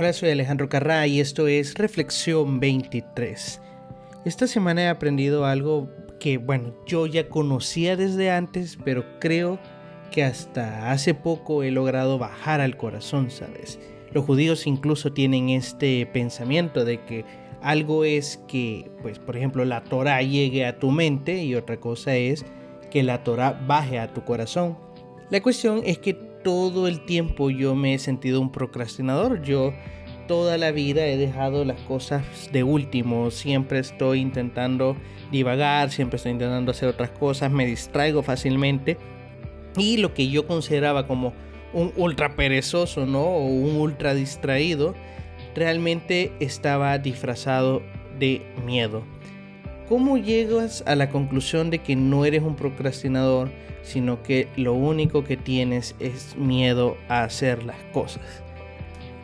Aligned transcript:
Hola, 0.00 0.14
soy 0.14 0.30
Alejandro 0.30 0.70
Carrá 0.70 1.06
y 1.06 1.20
esto 1.20 1.46
es 1.46 1.74
Reflexión 1.74 2.58
23. 2.58 3.60
Esta 4.24 4.46
semana 4.46 4.84
he 4.84 4.88
aprendido 4.88 5.44
algo 5.44 5.90
que, 6.18 6.38
bueno, 6.38 6.72
yo 6.86 7.04
ya 7.04 7.28
conocía 7.28 7.98
desde 7.98 8.30
antes, 8.30 8.78
pero 8.82 9.04
creo 9.20 9.58
que 10.10 10.24
hasta 10.24 10.90
hace 10.90 11.12
poco 11.12 11.62
he 11.62 11.70
logrado 11.70 12.16
bajar 12.16 12.62
al 12.62 12.78
corazón, 12.78 13.30
¿sabes? 13.30 13.78
Los 14.10 14.24
judíos 14.24 14.66
incluso 14.66 15.12
tienen 15.12 15.50
este 15.50 16.06
pensamiento 16.06 16.86
de 16.86 17.04
que 17.04 17.26
algo 17.60 18.04
es 18.04 18.42
que, 18.48 18.90
pues, 19.02 19.18
por 19.18 19.36
ejemplo, 19.36 19.66
la 19.66 19.84
Torah 19.84 20.22
llegue 20.22 20.64
a 20.64 20.78
tu 20.78 20.92
mente 20.92 21.44
y 21.44 21.56
otra 21.56 21.78
cosa 21.78 22.16
es 22.16 22.46
que 22.90 23.02
la 23.02 23.22
Torah 23.22 23.52
baje 23.66 23.98
a 23.98 24.14
tu 24.14 24.24
corazón. 24.24 24.78
La 25.28 25.42
cuestión 25.42 25.82
es 25.84 25.98
que 25.98 26.30
todo 26.42 26.88
el 26.88 27.04
tiempo 27.04 27.50
yo 27.50 27.74
me 27.74 27.94
he 27.94 27.98
sentido 27.98 28.40
un 28.40 28.52
procrastinador. 28.52 29.42
Yo 29.42 29.72
toda 30.30 30.58
la 30.58 30.70
vida 30.70 31.08
he 31.08 31.16
dejado 31.16 31.64
las 31.64 31.80
cosas 31.80 32.22
de 32.52 32.62
último. 32.62 33.32
Siempre 33.32 33.80
estoy 33.80 34.20
intentando 34.20 34.96
divagar, 35.32 35.90
siempre 35.90 36.18
estoy 36.18 36.30
intentando 36.30 36.70
hacer 36.70 36.88
otras 36.88 37.10
cosas, 37.10 37.50
me 37.50 37.66
distraigo 37.66 38.22
fácilmente. 38.22 38.96
Y 39.76 39.96
lo 39.96 40.14
que 40.14 40.28
yo 40.28 40.46
consideraba 40.46 41.08
como 41.08 41.32
un 41.72 41.92
ultra 41.96 42.36
perezoso, 42.36 43.06
¿no? 43.06 43.22
O 43.22 43.44
un 43.44 43.74
ultra 43.74 44.14
distraído, 44.14 44.94
realmente 45.56 46.30
estaba 46.38 46.96
disfrazado 46.98 47.82
de 48.20 48.40
miedo. 48.64 49.02
¿Cómo 49.88 50.16
llegas 50.16 50.84
a 50.86 50.94
la 50.94 51.10
conclusión 51.10 51.70
de 51.70 51.80
que 51.80 51.96
no 51.96 52.24
eres 52.24 52.44
un 52.44 52.54
procrastinador, 52.54 53.50
sino 53.82 54.22
que 54.22 54.46
lo 54.54 54.74
único 54.74 55.24
que 55.24 55.36
tienes 55.36 55.96
es 55.98 56.36
miedo 56.36 56.96
a 57.08 57.24
hacer 57.24 57.64
las 57.64 57.82
cosas? 57.92 58.44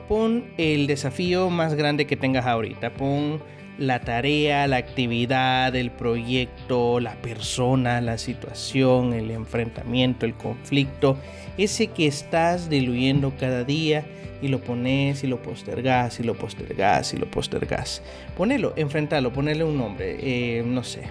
Pon 0.08 0.44
el 0.56 0.86
desafío 0.86 1.50
más 1.50 1.74
grande 1.74 2.06
que 2.06 2.16
tengas 2.16 2.46
ahorita, 2.46 2.94
pon 2.94 3.40
la 3.78 4.00
tarea, 4.00 4.66
la 4.66 4.76
actividad, 4.76 5.74
el 5.74 5.90
proyecto, 5.90 7.00
la 7.00 7.14
persona, 7.16 8.00
la 8.00 8.16
situación, 8.16 9.12
el 9.12 9.30
enfrentamiento, 9.30 10.24
el 10.24 10.34
conflicto, 10.34 11.18
ese 11.58 11.88
que 11.88 12.06
estás 12.06 12.70
diluyendo 12.70 13.34
cada 13.38 13.64
día 13.64 14.04
y 14.40 14.48
lo 14.48 14.60
pones 14.60 15.24
y 15.24 15.26
lo 15.26 15.42
postergas 15.42 16.20
y 16.20 16.22
lo 16.22 16.34
postergas 16.34 17.12
y 17.14 17.16
lo 17.16 17.26
postergas. 17.26 18.02
Ponelo, 18.36 18.72
enfrentalo, 18.76 19.32
ponerle 19.32 19.64
un 19.64 19.76
nombre, 19.76 20.16
eh, 20.20 20.62
no 20.64 20.82
sé, 20.84 21.02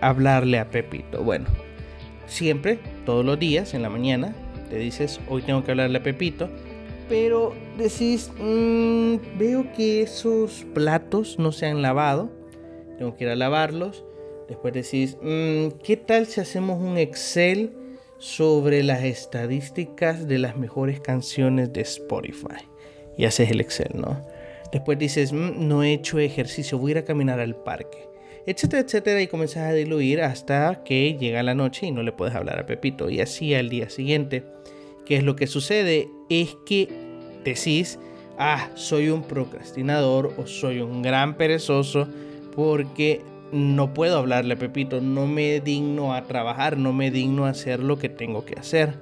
hablarle 0.00 0.58
a 0.58 0.70
Pepito. 0.70 1.22
Bueno, 1.22 1.46
siempre, 2.26 2.78
todos 3.04 3.24
los 3.24 3.38
días, 3.38 3.74
en 3.74 3.82
la 3.82 3.90
mañana, 3.90 4.34
te 4.70 4.78
dices, 4.78 5.20
hoy 5.28 5.42
tengo 5.42 5.64
que 5.64 5.72
hablarle 5.72 5.98
a 5.98 6.02
Pepito, 6.02 6.48
pero 7.08 7.54
decís, 7.76 8.30
mm, 8.38 9.38
veo 9.38 9.72
que 9.72 10.02
esos 10.02 10.64
platos 10.74 11.38
no 11.38 11.52
se 11.52 11.66
han 11.66 11.82
lavado, 11.82 12.30
tengo 12.98 13.16
que 13.16 13.24
ir 13.24 13.30
a 13.30 13.36
lavarlos. 13.36 14.04
Después 14.48 14.74
decís, 14.74 15.16
mm, 15.20 15.78
¿qué 15.82 15.96
tal 15.96 16.26
si 16.26 16.40
hacemos 16.40 16.80
un 16.80 16.98
Excel? 16.98 17.72
sobre 18.18 18.82
las 18.82 19.04
estadísticas 19.04 20.26
de 20.26 20.38
las 20.38 20.56
mejores 20.56 21.00
canciones 21.00 21.72
de 21.72 21.82
Spotify. 21.82 22.68
Y 23.16 23.24
haces 23.24 23.50
el 23.50 23.60
Excel, 23.60 23.90
¿no? 23.94 24.26
Después 24.72 24.98
dices, 24.98 25.32
mm, 25.32 25.66
no 25.66 25.82
he 25.82 25.92
hecho 25.92 26.18
ejercicio, 26.18 26.78
voy 26.78 26.90
a 26.90 26.92
ir 26.92 26.98
a 26.98 27.04
caminar 27.04 27.40
al 27.40 27.56
parque. 27.56 28.08
Etcétera, 28.46 28.82
etcétera. 28.82 29.22
Y 29.22 29.26
comienzas 29.26 29.64
a 29.64 29.72
diluir 29.72 30.20
hasta 30.20 30.82
que 30.84 31.16
llega 31.18 31.42
la 31.42 31.54
noche 31.54 31.86
y 31.86 31.92
no 31.92 32.02
le 32.02 32.12
puedes 32.12 32.34
hablar 32.34 32.58
a 32.58 32.66
Pepito. 32.66 33.10
Y 33.10 33.20
así 33.20 33.54
al 33.54 33.68
día 33.68 33.90
siguiente. 33.90 34.44
¿Qué 35.04 35.16
es 35.16 35.24
lo 35.24 35.36
que 35.36 35.46
sucede? 35.46 36.08
Es 36.30 36.56
que 36.66 36.88
decís, 37.54 37.98
ah, 38.38 38.68
soy 38.74 39.08
un 39.08 39.22
procrastinador 39.22 40.32
o 40.36 40.46
soy 40.46 40.80
un 40.80 41.02
gran 41.02 41.36
perezoso 41.36 42.08
porque 42.54 43.22
no 43.52 43.94
puedo 43.94 44.18
hablarle 44.18 44.54
a 44.54 44.58
Pepito, 44.58 45.00
no 45.00 45.26
me 45.26 45.60
digno 45.60 46.14
a 46.14 46.24
trabajar, 46.24 46.76
no 46.76 46.92
me 46.92 47.10
digno 47.10 47.46
a 47.46 47.50
hacer 47.50 47.80
lo 47.80 47.98
que 47.98 48.08
tengo 48.08 48.44
que 48.44 48.58
hacer. 48.58 48.94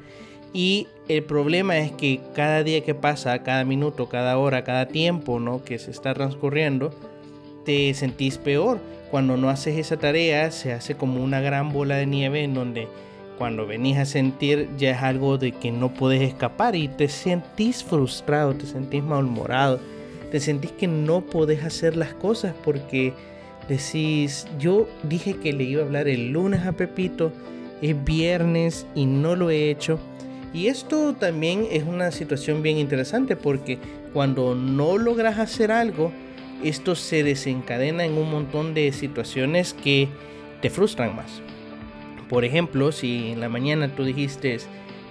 Y 0.53 0.87
el 1.09 1.25
problema 1.25 1.79
es 1.79 1.91
que 1.93 2.21
cada 2.35 2.63
día 2.63 2.83
que 2.83 2.95
pasa, 2.95 3.43
cada 3.43 3.65
minuto, 3.65 4.09
cada 4.09 4.39
hora, 4.39 4.63
cada 4.65 4.87
tiempo 4.87 5.41
¿no? 5.41 5.65
que 5.65 5.79
se 5.79 5.91
está 5.91 6.15
transcurriendo, 6.15 6.95
te 7.65 7.93
sentís 7.95 8.39
peor. 8.39 8.79
Cuando 9.11 9.37
no 9.37 9.49
haces 9.49 9.77
esa 9.79 9.97
tarea, 9.97 10.51
se 10.51 10.73
hace 10.73 10.95
como 10.95 11.23
una 11.23 11.41
gran 11.41 11.73
bola 11.73 11.97
de 11.97 12.07
nieve 12.07 12.45
en 12.45 12.55
donde 12.55 12.89
cuando 13.39 13.67
venís 13.67 13.99
a 13.99 14.05
sentir 14.05 14.69
ya 14.77 14.93
es 14.93 15.03
algo 15.03 15.39
de 15.39 15.53
que 15.53 15.73
no 15.73 15.93
puedes 15.93 16.23
escapar 16.23 16.77
y 16.77 16.89
te 16.89 17.09
sentís 17.09 17.83
frustrado, 17.83 18.55
te 18.55 18.67
sentís 18.67 19.03
malhumorado, 19.03 19.81
te 20.31 20.41
sentís 20.41 20.73
que 20.73 20.87
no 20.87 21.23
podés 21.23 21.65
hacer 21.65 21.97
las 21.97 22.15
cosas 22.15 22.55
porque 22.65 23.13
decís, 23.69 24.47
yo 24.59 24.89
dije 25.03 25.37
que 25.37 25.53
le 25.53 25.65
iba 25.65 25.83
a 25.83 25.87
hablar 25.87 26.09
el 26.09 26.33
lunes 26.33 26.67
a 26.67 26.73
Pepito, 26.73 27.33
es 27.83 28.05
viernes 28.05 28.87
y 28.95 29.07
no 29.07 29.37
lo 29.37 29.51
he 29.51 29.71
hecho. 29.71 29.99
Y 30.53 30.69
esto 30.69 31.15
también 31.15 31.67
es 31.71 31.83
una 31.83 32.13
situación 32.13 32.63
bien 32.63 32.79
interesante 32.79 33.35
porque 33.35 33.79
cuando 34.13 34.55
no 34.55 34.99
logras 34.99 35.39
hacer 35.39 35.73
algo, 35.73 36.13
esto 36.63 36.95
se 36.95 37.25
desencadena 37.25 38.05
en 38.05 38.13
un 38.13 38.31
montón 38.31 38.73
de 38.75 38.93
situaciones 38.93 39.75
que 39.75 40.09
te 40.63 40.71
frustran 40.71 41.17
más. 41.17 41.43
Por 42.35 42.45
ejemplo, 42.45 42.91
si 42.91 43.31
en 43.31 43.39
la 43.39 43.49
mañana 43.49 43.95
tú 43.95 44.03
dijiste, 44.03 44.59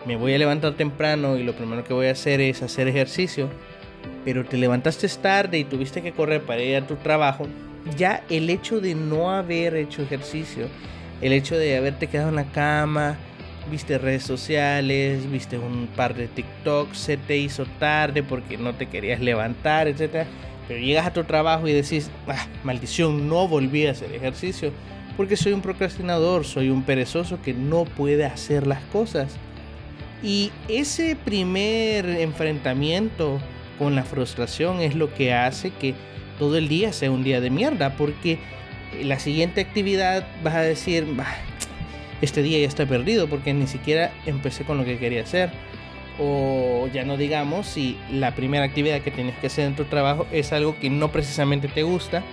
me 0.06 0.17
voy 0.17 0.34
a 0.34 0.38
levantar 0.38 0.73
temprano 0.73 1.38
y 1.38 1.44
lo 1.44 1.53
primero 1.53 1.85
que 1.85 1.94
voy 1.94 2.07
a 2.07 2.11
hacer 2.11 2.41
es 2.41 2.61
hacer 2.61 2.89
ejercicio, 2.89 3.50
pero 4.25 4.44
te 4.44 4.57
levantaste 4.57 5.07
tarde 5.07 5.57
y 5.57 5.63
tuviste 5.63 6.01
que 6.01 6.11
correr 6.11 6.41
para 6.41 6.61
ir 6.61 6.75
a 6.75 6.85
tu 6.85 6.97
trabajo, 6.97 7.47
ya 7.95 8.25
el 8.29 8.50
hecho 8.50 8.81
de 8.81 8.94
no 8.94 9.31
haber 9.31 9.78
hecho 9.78 10.01
ejercicio, 10.01 10.67
el 11.22 11.31
hecho 11.31 11.56
de 11.56 11.78
haberte 11.78 12.07
quedado 12.07 12.28
en 12.28 12.35
la 12.35 12.51
cama, 12.51 13.16
viste 13.72 13.97
redes 13.97 14.23
sociales, 14.23 15.31
viste 15.31 15.57
un 15.57 15.88
par 15.95 16.16
de 16.16 16.28
TikToks, 16.28 16.97
se 16.97 17.16
te 17.16 17.38
hizo 17.38 17.66
tarde 17.79 18.22
porque 18.22 18.57
no 18.57 18.75
te 18.75 18.88
querías 18.88 19.22
levantar, 19.22 19.88
etc. 19.88 20.28
Pero 20.67 20.81
llegas 20.81 21.07
a 21.07 21.13
tu 21.13 21.23
trabajo 21.23 21.69
y 21.69 21.72
decís, 21.72 22.11
ah, 22.28 22.47
maldición, 22.66 23.29
no 23.29 23.47
volví 23.47 23.88
a 23.88 23.91
hacer 23.91 24.11
ejercicio 24.11 24.73
porque 25.18 25.38
soy 25.38 25.53
un 25.53 25.62
procrastinador, 25.62 26.46
soy 26.46 26.69
un 26.69 26.84
perezoso 26.84 27.41
que 27.41 27.53
no 27.53 27.85
puede 27.85 28.25
hacer 28.25 28.68
las 28.68 28.81
cosas. 28.85 29.35
Y 30.24 30.51
ese 30.68 31.16
primer 31.16 32.06
enfrentamiento 32.06 33.40
con 33.78 33.96
la 33.96 34.03
frustración 34.03 34.79
es 34.81 34.96
lo 34.96 35.13
que 35.13 35.34
hace 35.34 35.72
que 35.72 35.94
todo 36.40 36.57
el 36.57 36.68
día 36.68 36.94
sea 36.94 37.12
un 37.12 37.23
día 37.23 37.41
de 37.41 37.50
mierda, 37.50 37.96
porque 37.97 38.40
la 39.02 39.19
siguiente 39.19 39.62
actividad 39.62 40.25
vas 40.44 40.56
a 40.56 40.62
decir, 40.62 41.06
este 42.22 42.41
día 42.41 42.59
ya 42.59 42.68
está 42.68 42.85
perdido 42.85 43.28
porque 43.28 43.53
ni 43.53 43.68
siquiera 43.68 44.12
empecé 44.25 44.63
con 44.63 44.78
lo 44.78 44.85
que 44.85 44.97
quería 44.97 45.23
hacer. 45.23 45.52
O 46.19 46.88
ya 46.94 47.03
no 47.03 47.18
digamos 47.18 47.66
si 47.66 47.97
la 48.12 48.35
primera 48.35 48.66
actividad 48.66 49.02
que 49.02 49.12
tienes 49.12 49.35
que 49.38 49.47
hacer 49.47 49.66
en 49.66 49.75
tu 49.75 49.85
trabajo 49.85 50.28
es 50.31 50.53
algo 50.53 50.78
que 50.79 50.90
no 50.90 51.12
precisamente 51.12 51.68
te 51.68 51.84
gusta, 51.84 52.23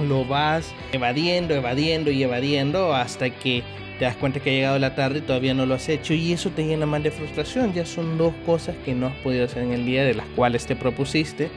lo 0.00 0.24
vas 0.24 0.74
evadiendo, 0.92 1.54
evadiendo 1.54 2.10
y 2.10 2.22
evadiendo 2.22 2.94
hasta 2.94 3.30
que 3.30 3.62
te 3.98 4.06
das 4.06 4.16
cuenta 4.16 4.40
que 4.40 4.50
ha 4.50 4.52
llegado 4.54 4.78
la 4.78 4.94
tarde 4.94 5.18
y 5.18 5.22
todavía 5.22 5.52
no 5.52 5.66
lo 5.66 5.74
has 5.74 5.88
hecho 5.88 6.14
y 6.14 6.32
eso 6.32 6.48
te 6.50 6.64
llena 6.64 6.86
más 6.86 7.02
de 7.02 7.10
frustración. 7.10 7.74
Ya 7.74 7.84
son 7.84 8.16
dos 8.16 8.32
cosas 8.46 8.74
que 8.84 8.94
no 8.94 9.08
has 9.08 9.16
podido 9.16 9.44
hacer 9.44 9.62
en 9.62 9.72
el 9.72 9.84
día 9.84 10.04
de 10.04 10.14
las 10.14 10.26
cuales 10.28 10.64
te 10.64 10.74
propusiste 10.74 11.50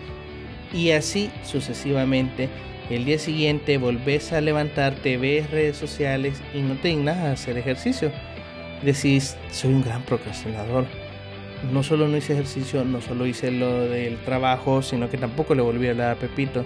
y 0.73 0.91
así 0.91 1.29
sucesivamente. 1.45 2.49
El 2.89 3.05
día 3.05 3.17
siguiente 3.17 3.77
volvés 3.77 4.33
a 4.33 4.41
levantarte, 4.41 5.15
ves 5.15 5.49
redes 5.51 5.77
sociales 5.77 6.41
y 6.53 6.59
no 6.59 6.75
te 6.75 6.89
dignas 6.89 7.17
a 7.17 7.31
hacer 7.31 7.57
ejercicio. 7.57 8.11
Decís, 8.83 9.37
soy 9.49 9.73
un 9.73 9.83
gran 9.83 10.01
procrastinador. 10.01 10.85
No 11.71 11.81
solo 11.81 12.09
no 12.09 12.17
hice 12.17 12.33
ejercicio, 12.33 12.83
no 12.83 12.99
solo 12.99 13.25
hice 13.25 13.51
lo 13.51 13.83
del 13.83 14.17
trabajo, 14.17 14.81
sino 14.81 15.09
que 15.09 15.17
tampoco 15.17 15.55
le 15.55 15.61
volví 15.61 15.87
a 15.87 15.91
hablar 15.91 16.11
a 16.11 16.15
Pepito. 16.15 16.65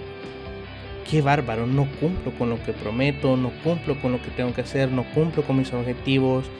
Qué 1.10 1.22
bárbaro, 1.22 1.66
no 1.66 1.88
cumplo 2.00 2.32
con 2.32 2.50
lo 2.50 2.62
que 2.62 2.72
prometo, 2.72 3.36
no 3.36 3.50
cumplo 3.64 3.98
con 4.00 4.12
lo 4.12 4.20
que 4.20 4.30
tengo 4.30 4.52
que 4.52 4.60
hacer, 4.60 4.90
no 4.90 5.04
cumplo 5.14 5.42
con 5.42 5.56
mis 5.56 5.72
objetivos, 5.72 6.50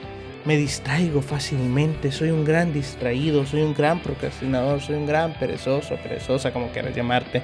me 0.45 0.57
distraigo 0.57 1.21
fácilmente, 1.21 2.11
soy 2.11 2.31
un 2.31 2.45
gran 2.45 2.73
distraído, 2.73 3.45
soy 3.45 3.61
un 3.61 3.73
gran 3.73 3.99
procrastinador, 3.99 4.81
soy 4.81 4.95
un 4.95 5.05
gran 5.05 5.33
perezoso, 5.33 5.95
perezosa, 5.97 6.53
como 6.53 6.69
quieras 6.69 6.95
llamarte. 6.95 7.43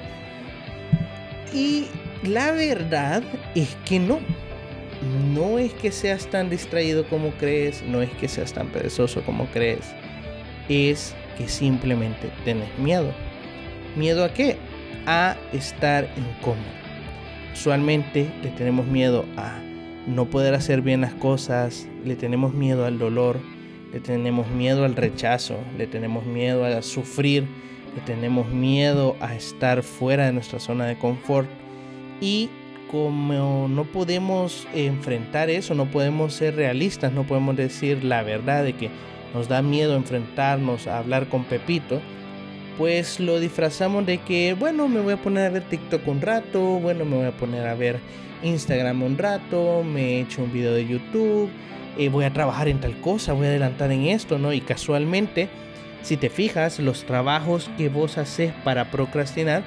Y 1.53 1.85
la 2.23 2.51
verdad 2.51 3.21
es 3.53 3.75
que 3.85 3.99
no. 3.99 4.19
No 5.33 5.59
es 5.59 5.73
que 5.73 5.91
seas 5.91 6.25
tan 6.27 6.49
distraído 6.49 7.07
como 7.07 7.31
crees, 7.31 7.83
no 7.83 8.01
es 8.01 8.09
que 8.11 8.27
seas 8.27 8.53
tan 8.53 8.69
perezoso 8.69 9.21
como 9.23 9.45
crees. 9.47 9.93
Es 10.69 11.13
que 11.37 11.47
simplemente 11.47 12.31
tienes 12.43 12.69
miedo. 12.79 13.13
¿Miedo 13.95 14.23
a 14.23 14.33
qué? 14.33 14.57
A 15.05 15.35
estar 15.53 16.09
incómodo. 16.17 16.84
Usualmente 17.55 18.29
le 18.43 18.49
tenemos 18.49 18.85
miedo 18.85 19.23
a 19.37 19.57
no 20.07 20.25
poder 20.25 20.53
hacer 20.55 20.81
bien 20.81 20.99
las 20.99 21.13
cosas, 21.13 21.87
le 22.03 22.17
tenemos 22.17 22.53
miedo 22.53 22.85
al 22.85 22.99
dolor, 22.99 23.39
le 23.93 24.01
tenemos 24.01 24.49
miedo 24.49 24.83
al 24.83 24.93
rechazo, 24.93 25.55
le 25.77 25.87
tenemos 25.87 26.25
miedo 26.25 26.65
a 26.65 26.81
sufrir, 26.81 27.47
le 27.95 28.01
tenemos 28.01 28.49
miedo 28.49 29.15
a 29.21 29.35
estar 29.35 29.83
fuera 29.83 30.25
de 30.25 30.33
nuestra 30.33 30.59
zona 30.59 30.85
de 30.85 30.97
confort. 30.97 31.47
Y 32.19 32.49
como 32.91 33.69
no 33.69 33.85
podemos 33.85 34.67
enfrentar 34.73 35.49
eso, 35.49 35.75
no 35.75 35.85
podemos 35.85 36.33
ser 36.33 36.57
realistas, 36.57 37.13
no 37.13 37.23
podemos 37.23 37.55
decir 37.55 38.03
la 38.03 38.21
verdad 38.21 38.65
de 38.65 38.73
que 38.73 38.89
nos 39.33 39.47
da 39.47 39.61
miedo 39.61 39.95
enfrentarnos 39.95 40.87
a 40.87 40.99
hablar 40.99 41.29
con 41.29 41.45
Pepito, 41.45 42.01
pues 42.77 43.19
lo 43.19 43.39
disfrazamos 43.39 44.05
de 44.05 44.17
que, 44.19 44.53
bueno, 44.53 44.87
me 44.87 44.99
voy 44.99 45.13
a 45.13 45.17
poner 45.17 45.45
a 45.45 45.49
ver 45.49 45.63
TikTok 45.63 46.07
un 46.07 46.21
rato, 46.21 46.61
bueno, 46.61 47.05
me 47.05 47.17
voy 47.17 47.25
a 47.25 47.31
poner 47.31 47.67
a 47.67 47.75
ver 47.75 47.99
Instagram 48.43 49.03
un 49.03 49.17
rato, 49.17 49.83
me 49.83 50.15
he 50.15 50.21
hecho 50.21 50.43
un 50.43 50.51
video 50.51 50.73
de 50.73 50.87
YouTube, 50.87 51.49
eh, 51.97 52.09
voy 52.09 52.25
a 52.25 52.33
trabajar 52.33 52.67
en 52.67 52.79
tal 52.79 52.99
cosa, 53.01 53.33
voy 53.33 53.45
a 53.45 53.49
adelantar 53.49 53.91
en 53.91 54.07
esto, 54.07 54.37
¿no? 54.37 54.51
Y 54.53 54.61
casualmente, 54.61 55.49
si 56.01 56.17
te 56.17 56.29
fijas, 56.29 56.79
los 56.79 57.05
trabajos 57.05 57.69
que 57.77 57.89
vos 57.89 58.17
haces 58.17 58.53
para 58.63 58.91
procrastinar 58.91 59.63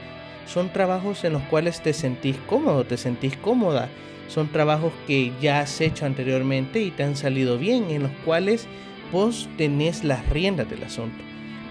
son 0.47 0.71
trabajos 0.73 1.25
en 1.25 1.33
los 1.33 1.43
cuales 1.45 1.83
te 1.83 1.93
sentís 1.93 2.37
cómodo, 2.47 2.85
te 2.85 2.97
sentís 2.97 3.37
cómoda. 3.37 3.89
Son 4.29 4.49
trabajos 4.49 4.93
que 5.07 5.33
ya 5.41 5.61
has 5.61 5.81
hecho 5.81 6.05
anteriormente 6.05 6.81
y 6.81 6.91
te 6.91 7.03
han 7.03 7.17
salido 7.17 7.59
bien, 7.59 7.91
en 7.91 8.03
los 8.03 8.13
cuales 8.25 8.67
vos 9.11 9.49
tenés 9.57 10.05
las 10.05 10.29
riendas 10.29 10.69
del 10.69 10.85
asunto. 10.85 11.28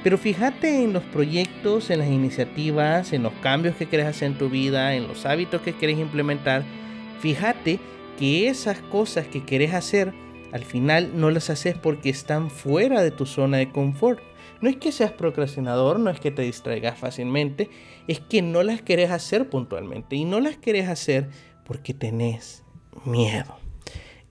Pero 0.08 0.18
fíjate 0.18 0.86
en 0.86 0.94
los 0.94 1.04
proyectos, 1.04 1.90
en 1.90 2.00
las 2.00 2.08
iniciativas, 2.08 3.12
en 3.12 3.24
los 3.24 3.34
cambios 3.42 3.76
que 3.76 3.88
quieres 3.88 4.08
hacer 4.08 4.32
en 4.32 4.38
tu 4.38 4.50
vida, 4.50 4.96
en 4.96 5.06
los 5.06 5.26
hábitos 5.26 5.62
que 5.64 5.74
quieres 5.74 6.00
implementar. 6.00 6.64
Fíjate 7.20 7.82
que 8.18 8.48
esas 8.48 8.80
cosas 8.80 9.28
que 9.28 9.44
quieres 9.44 9.74
hacer, 9.74 10.14
al 10.54 10.64
final 10.64 11.12
no 11.16 11.30
las 11.30 11.50
haces 11.50 11.76
porque 11.76 12.10
están 12.10 12.50
fuera 12.50 13.04
de 13.04 13.12
tu 13.12 13.26
zona 13.26 13.58
de 13.58 13.70
confort. 13.70 14.22
No 14.62 14.70
es 14.70 14.78
que 14.78 14.94
seas 14.94 15.12
procrastinador, 15.12 16.00
no 16.00 16.10
es 16.10 16.22
que 16.22 16.32
te 16.32 16.44
distraigas 16.44 16.98
fácilmente, 16.98 17.70
es 18.08 18.22
que 18.22 18.42
no 18.42 18.64
las 18.64 18.82
querés 18.82 19.12
hacer 19.12 19.50
puntualmente. 19.50 20.16
Y 20.16 20.24
no 20.24 20.40
las 20.40 20.56
querés 20.56 20.88
hacer 20.88 21.28
porque 21.66 21.94
tenés 21.94 22.64
miedo. 23.04 23.58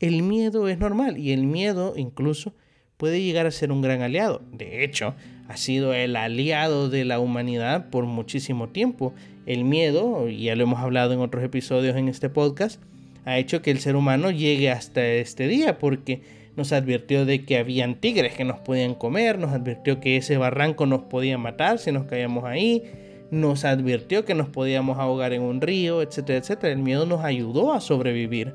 El 0.00 0.22
miedo 0.22 0.68
es 0.68 0.78
normal 0.78 1.18
y 1.18 1.32
el 1.32 1.44
miedo 1.44 1.92
incluso 1.98 2.54
puede 2.96 3.20
llegar 3.20 3.44
a 3.44 3.50
ser 3.50 3.72
un 3.72 3.82
gran 3.82 4.00
aliado. 4.00 4.40
De 4.52 4.82
hecho, 4.82 5.14
ha 5.48 5.56
sido 5.56 5.94
el 5.94 6.16
aliado 6.16 6.88
de 6.88 7.04
la 7.04 7.20
humanidad 7.20 7.90
por 7.90 8.04
muchísimo 8.04 8.68
tiempo. 8.68 9.14
El 9.46 9.64
miedo, 9.64 10.28
ya 10.28 10.56
lo 10.56 10.64
hemos 10.64 10.80
hablado 10.80 11.12
en 11.12 11.20
otros 11.20 11.44
episodios 11.44 11.96
en 11.96 12.08
este 12.08 12.28
podcast, 12.28 12.80
ha 13.24 13.38
hecho 13.38 13.62
que 13.62 13.70
el 13.70 13.80
ser 13.80 13.96
humano 13.96 14.30
llegue 14.30 14.70
hasta 14.70 15.04
este 15.04 15.48
día 15.48 15.78
porque 15.78 16.22
nos 16.56 16.72
advirtió 16.72 17.26
de 17.26 17.44
que 17.44 17.58
habían 17.58 18.00
tigres 18.00 18.34
que 18.34 18.44
nos 18.44 18.60
podían 18.60 18.94
comer, 18.94 19.38
nos 19.38 19.52
advirtió 19.52 20.00
que 20.00 20.16
ese 20.16 20.36
barranco 20.36 20.86
nos 20.86 21.02
podía 21.02 21.36
matar 21.36 21.78
si 21.78 21.92
nos 21.92 22.06
caíamos 22.06 22.44
ahí, 22.44 22.82
nos 23.30 23.64
advirtió 23.64 24.24
que 24.24 24.34
nos 24.34 24.48
podíamos 24.48 24.98
ahogar 24.98 25.32
en 25.32 25.42
un 25.42 25.60
río, 25.60 26.02
etcétera, 26.02 26.38
etcétera. 26.38 26.72
El 26.72 26.78
miedo 26.78 27.04
nos 27.04 27.24
ayudó 27.24 27.72
a 27.72 27.80
sobrevivir. 27.80 28.54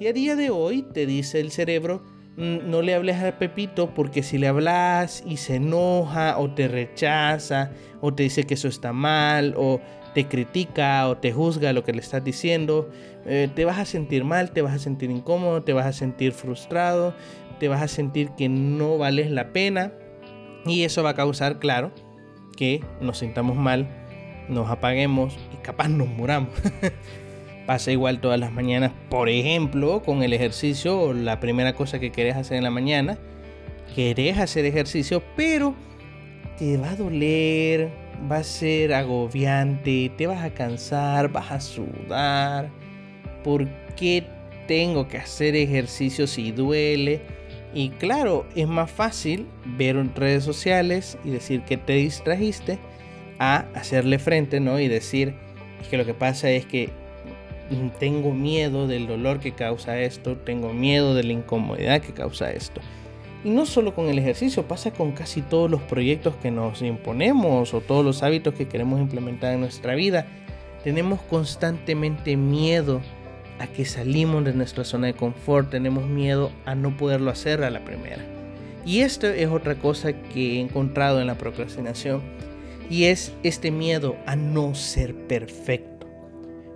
Y 0.00 0.06
a 0.06 0.12
día 0.12 0.34
de 0.34 0.50
hoy 0.50 0.82
te 0.82 1.06
dice 1.06 1.40
el 1.40 1.50
cerebro, 1.50 2.02
no 2.40 2.80
le 2.80 2.94
hables 2.94 3.22
a 3.22 3.38
Pepito 3.38 3.90
porque 3.94 4.22
si 4.22 4.38
le 4.38 4.48
hablas 4.48 5.22
y 5.26 5.36
se 5.36 5.56
enoja 5.56 6.38
o 6.38 6.50
te 6.50 6.68
rechaza 6.68 7.70
o 8.00 8.14
te 8.14 8.22
dice 8.22 8.44
que 8.44 8.54
eso 8.54 8.68
está 8.68 8.92
mal 8.92 9.54
o 9.58 9.80
te 10.14 10.26
critica 10.26 11.06
o 11.08 11.18
te 11.18 11.32
juzga 11.32 11.72
lo 11.72 11.84
que 11.84 11.92
le 11.92 12.00
estás 12.00 12.24
diciendo, 12.24 12.90
eh, 13.26 13.48
te 13.54 13.64
vas 13.64 13.78
a 13.78 13.84
sentir 13.84 14.24
mal, 14.24 14.50
te 14.52 14.62
vas 14.62 14.74
a 14.74 14.78
sentir 14.78 15.10
incómodo, 15.10 15.62
te 15.62 15.72
vas 15.72 15.86
a 15.86 15.92
sentir 15.92 16.32
frustrado, 16.32 17.14
te 17.58 17.68
vas 17.68 17.82
a 17.82 17.88
sentir 17.88 18.30
que 18.30 18.48
no 18.48 18.98
vales 18.98 19.30
la 19.30 19.52
pena 19.52 19.92
y 20.64 20.84
eso 20.84 21.02
va 21.02 21.10
a 21.10 21.14
causar, 21.14 21.58
claro, 21.58 21.92
que 22.56 22.82
nos 23.00 23.18
sintamos 23.18 23.56
mal, 23.56 23.88
nos 24.48 24.70
apaguemos 24.70 25.38
y 25.52 25.56
capaz 25.58 25.88
nos 25.88 26.08
muramos. 26.08 26.50
pasa 27.70 27.92
igual 27.92 28.20
todas 28.20 28.40
las 28.40 28.50
mañanas, 28.50 28.90
por 29.08 29.28
ejemplo, 29.28 30.02
con 30.02 30.24
el 30.24 30.32
ejercicio, 30.32 31.12
la 31.12 31.38
primera 31.38 31.72
cosa 31.76 32.00
que 32.00 32.10
querés 32.10 32.34
hacer 32.34 32.56
en 32.56 32.64
la 32.64 32.70
mañana, 32.72 33.16
querés 33.94 34.38
hacer 34.38 34.64
ejercicio, 34.64 35.22
pero 35.36 35.76
te 36.58 36.78
va 36.78 36.90
a 36.90 36.96
doler, 36.96 37.92
va 38.28 38.38
a 38.38 38.42
ser 38.42 38.92
agobiante, 38.92 40.10
te 40.18 40.26
vas 40.26 40.42
a 40.42 40.50
cansar, 40.52 41.30
vas 41.30 41.52
a 41.52 41.60
sudar. 41.60 42.72
¿Por 43.44 43.68
qué 43.94 44.24
tengo 44.66 45.06
que 45.06 45.18
hacer 45.18 45.54
ejercicio 45.54 46.26
si 46.26 46.50
duele? 46.50 47.20
Y 47.72 47.90
claro, 47.90 48.46
es 48.56 48.66
más 48.66 48.90
fácil 48.90 49.46
ver 49.64 49.94
en 49.94 50.12
redes 50.12 50.42
sociales 50.42 51.16
y 51.22 51.30
decir 51.30 51.62
que 51.62 51.76
te 51.76 51.92
distrajiste 51.92 52.80
a 53.38 53.66
hacerle 53.76 54.18
frente, 54.18 54.58
¿no? 54.58 54.80
Y 54.80 54.88
decir, 54.88 55.36
es 55.80 55.86
que 55.86 55.96
lo 55.96 56.04
que 56.04 56.14
pasa 56.14 56.50
es 56.50 56.66
que 56.66 56.98
tengo 57.98 58.32
miedo 58.32 58.86
del 58.86 59.06
dolor 59.06 59.40
que 59.40 59.52
causa 59.52 60.00
esto, 60.00 60.36
tengo 60.36 60.72
miedo 60.72 61.14
de 61.14 61.24
la 61.24 61.32
incomodidad 61.32 62.00
que 62.00 62.12
causa 62.12 62.50
esto. 62.50 62.80
Y 63.44 63.50
no 63.50 63.64
solo 63.64 63.94
con 63.94 64.08
el 64.08 64.18
ejercicio, 64.18 64.68
pasa 64.68 64.90
con 64.90 65.12
casi 65.12 65.40
todos 65.40 65.70
los 65.70 65.80
proyectos 65.82 66.34
que 66.36 66.50
nos 66.50 66.82
imponemos 66.82 67.72
o 67.72 67.80
todos 67.80 68.04
los 68.04 68.22
hábitos 68.22 68.54
que 68.54 68.68
queremos 68.68 69.00
implementar 69.00 69.54
en 69.54 69.60
nuestra 69.60 69.94
vida. 69.94 70.26
Tenemos 70.84 71.20
constantemente 71.22 72.36
miedo 72.36 73.00
a 73.58 73.66
que 73.66 73.84
salimos 73.84 74.44
de 74.44 74.54
nuestra 74.54 74.84
zona 74.84 75.06
de 75.06 75.14
confort, 75.14 75.70
tenemos 75.70 76.06
miedo 76.06 76.50
a 76.64 76.74
no 76.74 76.96
poderlo 76.96 77.30
hacer 77.30 77.62
a 77.62 77.70
la 77.70 77.84
primera. 77.84 78.24
Y 78.84 79.00
esto 79.00 79.26
es 79.26 79.48
otra 79.48 79.74
cosa 79.74 80.12
que 80.12 80.56
he 80.56 80.60
encontrado 80.60 81.20
en 81.20 81.26
la 81.26 81.36
procrastinación 81.36 82.22
y 82.88 83.04
es 83.04 83.32
este 83.42 83.70
miedo 83.70 84.16
a 84.26 84.36
no 84.36 84.74
ser 84.74 85.14
perfecto. 85.14 85.89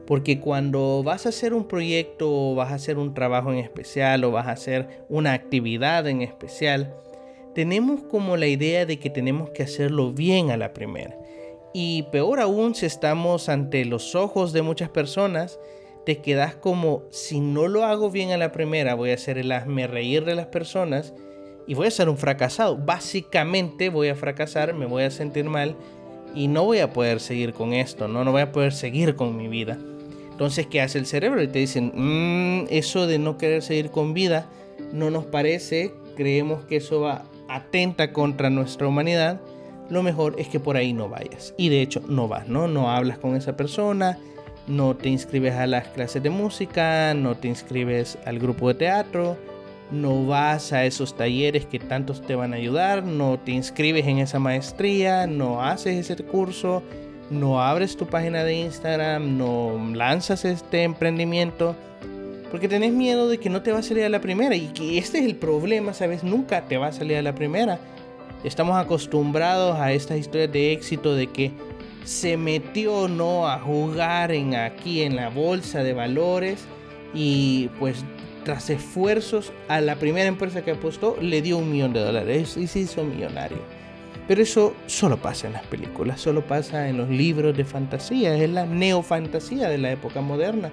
Porque 0.07 0.41
cuando 0.41 1.03
vas 1.03 1.27
a 1.27 1.31
hacer 1.31 1.55
un 1.55 1.67
proyecto 1.67 2.31
o 2.31 2.55
vas 2.55 2.73
a 2.73 2.75
hacer 2.75 2.99
un 2.99 3.15
trabajo 3.15 3.53
en 3.53 3.59
especial 3.59 4.25
o 4.25 4.33
vas 4.33 4.47
a 4.47 4.53
hacer 4.53 5.05
una 5.09 5.33
actividad 5.33 6.07
en 6.07 6.21
especial, 6.21 6.95
tenemos 7.55 8.03
como 8.03 8.37
la 8.37 8.47
idea 8.47 8.85
de 8.85 8.99
que 8.99 9.11
tenemos 9.11 9.51
que 9.51 9.63
hacerlo 9.63 10.13
bien 10.13 10.51
a 10.51 10.57
la 10.57 10.75
primera. 10.75 11.17
Y 11.73 12.05
peor 12.13 12.41
aún 12.41 12.75
si 12.75 12.87
estamos 12.87 13.49
ante 13.49 13.85
los 13.85 14.15
ojos 14.15 14.53
de 14.53 14.63
muchas 14.63 14.91
personas, 14.91 15.59
te 16.05 16.19
quedas 16.19 16.55
como 16.55 17.05
si 17.11 17.41
no 17.41 17.67
lo 17.67 17.85
hago 17.85 18.11
bien 18.11 18.31
a 18.33 18.37
la 18.37 18.53
primera, 18.53 18.95
voy 18.95 19.11
a 19.11 19.15
hacer 19.15 19.39
el 19.39 19.51
hazme 19.53 19.87
reír 19.87 20.25
de 20.25 20.35
las 20.35 20.47
personas 20.47 21.15
y 21.67 21.75
voy 21.75 21.87
a 21.87 21.91
ser 21.91 22.09
un 22.09 22.19
fracasado. 22.19 22.77
Básicamente 22.77 23.89
voy 23.89 24.09
a 24.09 24.15
fracasar, 24.15 24.75
me 24.75 24.87
voy 24.87 25.05
a 25.05 25.11
sentir 25.11 25.47
mal 25.47 25.77
y 26.35 26.49
no 26.49 26.65
voy 26.65 26.81
a 26.81 26.93
poder 26.93 27.21
seguir 27.21 27.55
con 27.55 27.73
esto, 27.73 28.09
no, 28.09 28.25
no 28.25 28.33
voy 28.33 28.43
a 28.43 28.53
poder 28.53 28.73
seguir 28.73 29.17
con 29.17 29.37
mi 29.37 29.49
vida. 29.49 29.79
Entonces, 30.35 30.67
¿qué 30.67 30.81
hace 30.81 30.99
el 30.99 31.07
cerebro? 31.07 31.41
Y 31.45 31.47
te 31.47 31.61
dicen, 31.61 31.93
mm, 31.95 32.67
eso 32.69 33.07
de 33.07 33.21
no 33.21 33.39
querer 33.39 33.63
seguir 33.63 33.91
con 33.91 34.15
vida 34.15 34.49
no 34.93 35.09
nos 35.09 35.25
parece, 35.27 35.95
creemos 36.17 36.65
que 36.65 36.77
eso 36.77 37.03
va 37.03 37.23
atenta 37.49 38.13
contra 38.13 38.51
nuestra 38.51 38.89
humanidad, 38.89 39.41
lo 39.91 40.03
mejor 40.03 40.35
es 40.37 40.49
que 40.49 40.59
por 40.59 40.77
ahí 40.77 40.93
no 40.93 41.09
vayas. 41.09 41.55
Y 41.57 41.69
de 41.69 41.83
hecho 41.83 42.03
no 42.09 42.27
vas, 42.27 42.49
¿no? 42.49 42.67
No 42.67 42.91
hablas 42.91 43.19
con 43.19 43.37
esa 43.37 43.57
persona, 43.57 44.19
no 44.67 44.97
te 44.97 45.09
inscribes 45.09 45.55
a 45.55 45.69
las 45.69 45.87
clases 45.87 46.21
de 46.21 46.31
música, 46.31 47.15
no 47.15 47.37
te 47.37 47.47
inscribes 47.47 48.19
al 48.25 48.41
grupo 48.41 48.67
de 48.67 48.75
teatro, 48.75 49.37
no 49.93 50.27
vas 50.27 50.73
a 50.73 50.85
esos 50.85 51.17
talleres 51.17 51.65
que 51.65 51.79
tantos 51.79 52.23
te 52.23 52.35
van 52.35 52.55
a 52.55 52.57
ayudar, 52.57 53.05
no 53.05 53.39
te 53.39 53.53
inscribes 53.53 54.05
en 54.09 54.19
esa 54.19 54.41
maestría, 54.41 55.29
no 55.29 55.63
haces 55.63 56.11
ese 56.11 56.25
curso 56.25 56.83
no 57.31 57.61
abres 57.63 57.97
tu 57.97 58.07
página 58.07 58.45
de 58.45 58.55
Instagram, 58.55 59.39
no 59.39 59.93
lanzas 59.95 60.45
este 60.45 60.83
emprendimiento, 60.83 61.75
porque 62.51 62.69
tenés 62.69 62.93
miedo 62.93 63.29
de 63.29 63.39
que 63.39 63.51
no 63.51 63.63
te 63.63 63.73
va 63.73 63.81
a 63.81 63.83
salir 63.83 64.05
a 64.05 64.09
la 64.09 64.21
primera. 64.21 64.55
Y 64.55 64.69
que 64.69 64.99
este 64.99 65.19
es 65.19 65.25
el 65.25 65.37
problema, 65.37 65.93
¿sabes? 65.95 66.23
Nunca 66.23 66.63
te 66.69 66.77
va 66.77 66.89
a 66.89 66.93
salir 66.93 67.17
a 67.17 67.23
la 67.23 67.35
primera. 67.35 67.79
Estamos 68.45 68.77
acostumbrados 68.77 69.79
a 69.79 69.93
estas 69.93 70.19
historias 70.19 70.53
de 70.53 70.73
éxito 70.73 71.15
de 71.15 71.27
que 71.29 71.51
se 72.05 72.37
metió 72.37 73.09
no 73.09 73.49
a 73.49 73.59
jugar 73.59 74.31
en 74.31 74.55
aquí 74.55 75.03
en 75.03 75.17
la 75.17 75.31
bolsa 75.31 75.83
de 75.83 75.95
valores 75.95 76.65
y 77.15 77.71
pues 77.79 78.05
tras 78.45 78.69
esfuerzos 78.69 79.53
a 79.69 79.81
la 79.81 79.97
primera 79.97 80.27
empresa 80.27 80.63
que 80.63 80.73
apostó 80.73 81.17
le 81.21 81.41
dio 81.41 81.57
un 81.57 81.73
millón 81.73 81.95
de 81.95 82.01
dólares 82.01 82.57
y 82.59 82.67
se 82.67 82.81
hizo 82.81 83.03
millonario. 83.03 83.59
Pero 84.27 84.43
eso 84.43 84.75
solo 84.87 85.19
pasa 85.19 85.47
en 85.47 85.53
las 85.53 85.67
películas, 85.67 86.21
solo 86.21 86.47
pasa 86.47 86.89
en 86.89 86.97
los 86.97 87.11
libros 87.11 87.57
de 87.57 87.65
fantasía, 87.65 88.37
es 88.37 88.49
la 88.49 88.65
neofantasía 88.65 89.69
de 89.69 89.79
la 89.79 89.93
época 89.93 90.21
moderna. 90.21 90.71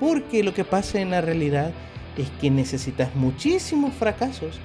Porque 0.00 0.42
lo 0.42 0.54
que 0.54 0.64
pasa 0.64 1.00
en 1.00 1.10
la 1.10 1.20
realidad 1.20 1.72
es 2.16 2.28
que 2.40 2.50
necesitas 2.50 3.14
muchísimos 3.14 3.94
fracasos 3.94 4.58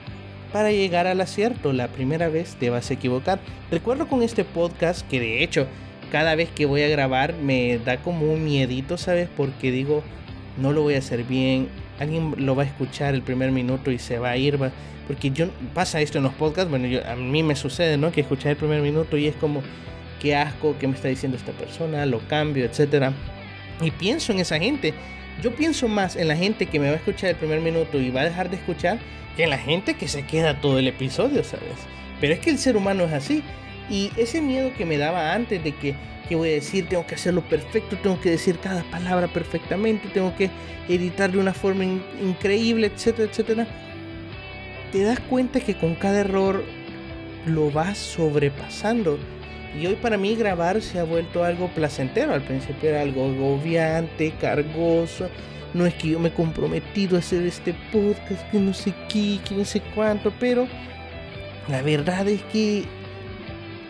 para 0.52 0.72
llegar 0.72 1.06
al 1.06 1.22
acierto. 1.22 1.74
La 1.74 1.90
primera 1.90 2.30
vez 2.30 2.56
te 2.56 2.70
vas 2.70 2.90
a 2.90 2.94
equivocar. 2.94 3.40
Recuerdo 3.70 4.08
con 4.08 4.24
este 4.24 4.44
podcast 4.44 5.08
que 5.08 5.20
de 5.20 5.44
hecho 5.44 5.68
cada 6.12 6.36
vez 6.36 6.50
que 6.50 6.66
voy 6.66 6.82
a 6.82 6.88
grabar 6.88 7.34
me 7.34 7.78
da 7.80 7.98
como 7.98 8.32
un 8.32 8.46
miedito, 8.46 8.98
¿sabes? 8.98 9.28
Porque 9.36 9.72
digo, 9.72 10.04
no 10.58 10.72
lo 10.72 10.84
voy 10.84 10.96
a 10.96 11.00
hacer 11.00 11.24
bien. 11.24 11.68
Alguien 12.00 12.36
lo 12.38 12.56
va 12.56 12.64
a 12.64 12.66
escuchar 12.66 13.14
el 13.14 13.22
primer 13.22 13.52
minuto 13.52 13.92
y 13.92 14.00
se 14.00 14.20
va 14.20 14.32
a 14.32 14.38
ir. 14.38 14.60
Porque 15.08 15.32
yo 15.32 15.48
pasa 15.74 16.02
esto 16.02 16.18
en 16.18 16.24
los 16.24 16.34
podcasts, 16.34 16.70
bueno, 16.70 16.88
yo, 16.88 17.08
a 17.08 17.16
mí 17.16 17.44
me 17.44 17.56
sucede, 17.56 17.98
¿no? 17.98 18.12
Que 18.12 18.22
escuchar 18.22 18.52
el 18.52 18.58
primer 18.58 18.82
minuto 18.82 19.18
y 19.18 19.28
es 19.28 19.36
como, 19.36 19.62
qué 20.20 20.36
asco, 20.36 20.76
qué 20.80 20.88
me 20.88 20.96
está 20.96 21.08
diciendo 21.08 21.38
esta 21.38 21.52
persona, 21.52 22.06
lo 22.06 22.20
cambio, 22.28 22.66
etc. 22.66 23.12
Y 23.82 23.92
pienso 23.92 24.32
en 24.32 24.40
esa 24.40 24.58
gente. 24.58 24.94
Yo 25.44 25.54
pienso 25.54 25.88
más 25.88 26.16
en 26.16 26.28
la 26.28 26.36
gente 26.36 26.66
que 26.66 26.80
me 26.80 26.88
va 26.88 26.94
a 26.94 26.98
escuchar 26.98 27.32
el 27.32 27.36
primer 27.36 27.60
minuto 27.62 28.00
y 28.00 28.10
va 28.10 28.22
a 28.22 28.26
dejar 28.26 28.50
de 28.50 28.56
escuchar 28.56 29.00
que 29.36 29.44
en 29.44 29.50
la 29.50 29.58
gente 29.58 29.96
que 29.96 30.08
se 30.08 30.26
queda 30.26 30.62
todo 30.62 30.80
el 30.80 30.88
episodio, 30.88 31.44
¿sabes? 31.44 31.76
Pero 32.22 32.34
es 32.34 32.40
que 32.40 32.50
el 32.50 32.58
ser 32.58 32.78
humano 32.78 33.04
es 33.04 33.14
así. 33.14 33.44
Y 33.90 34.12
ese 34.18 34.42
miedo 34.42 34.72
que 34.76 34.86
me 34.86 34.98
daba 34.98 35.34
antes 35.34 35.64
de 35.64 35.74
que, 35.74 35.96
¿qué 36.28 36.36
voy 36.36 36.50
a 36.50 36.54
decir? 36.54 36.88
Tengo 36.88 37.06
que 37.06 37.16
hacerlo 37.16 37.42
perfecto, 37.42 37.98
tengo 38.02 38.20
que 38.20 38.32
decir 38.32 38.58
cada 38.60 38.84
palabra 38.92 39.28
perfectamente, 39.28 40.08
tengo 40.10 40.36
que 40.36 40.50
editar 40.90 41.32
de 41.32 41.40
una 41.40 41.54
forma 41.54 41.84
increíble, 41.84 42.88
etcétera, 42.88 43.30
etcétera. 43.30 43.68
Te 44.92 45.04
das 45.04 45.20
cuenta 45.20 45.60
que 45.60 45.76
con 45.76 45.96
cada 45.96 46.22
error 46.22 46.64
lo 47.46 47.72
vas 47.72 47.98
sobrepasando. 47.98 49.18
Y 49.80 49.88
hoy 49.88 49.96
para 49.96 50.18
mí 50.18 50.36
grabar 50.36 50.82
se 50.82 51.00
ha 51.00 51.04
vuelto 51.04 51.44
algo 51.44 51.68
placentero. 51.70 52.34
Al 52.34 52.44
principio 52.44 52.90
era 52.90 53.02
algo 53.02 53.26
agobiante, 53.26 54.34
cargoso. 54.40 55.30
No 55.74 55.86
es 55.86 55.94
que 55.96 56.10
yo 56.10 56.20
me 56.20 56.30
he 56.30 56.34
comprometido 56.34 57.18
a 57.18 57.20
hacer 57.20 57.46
este 57.46 57.76
podcast, 57.92 58.50
que 58.52 58.60
no 58.60 58.74
sé 58.74 58.94
qué, 59.10 59.40
que 59.44 59.56
no 59.56 59.66
sé 59.66 59.82
cuánto, 59.94 60.32
pero 60.40 60.68
la 61.68 61.82
verdad 61.82 62.26
es 62.30 62.42
que 62.44 62.86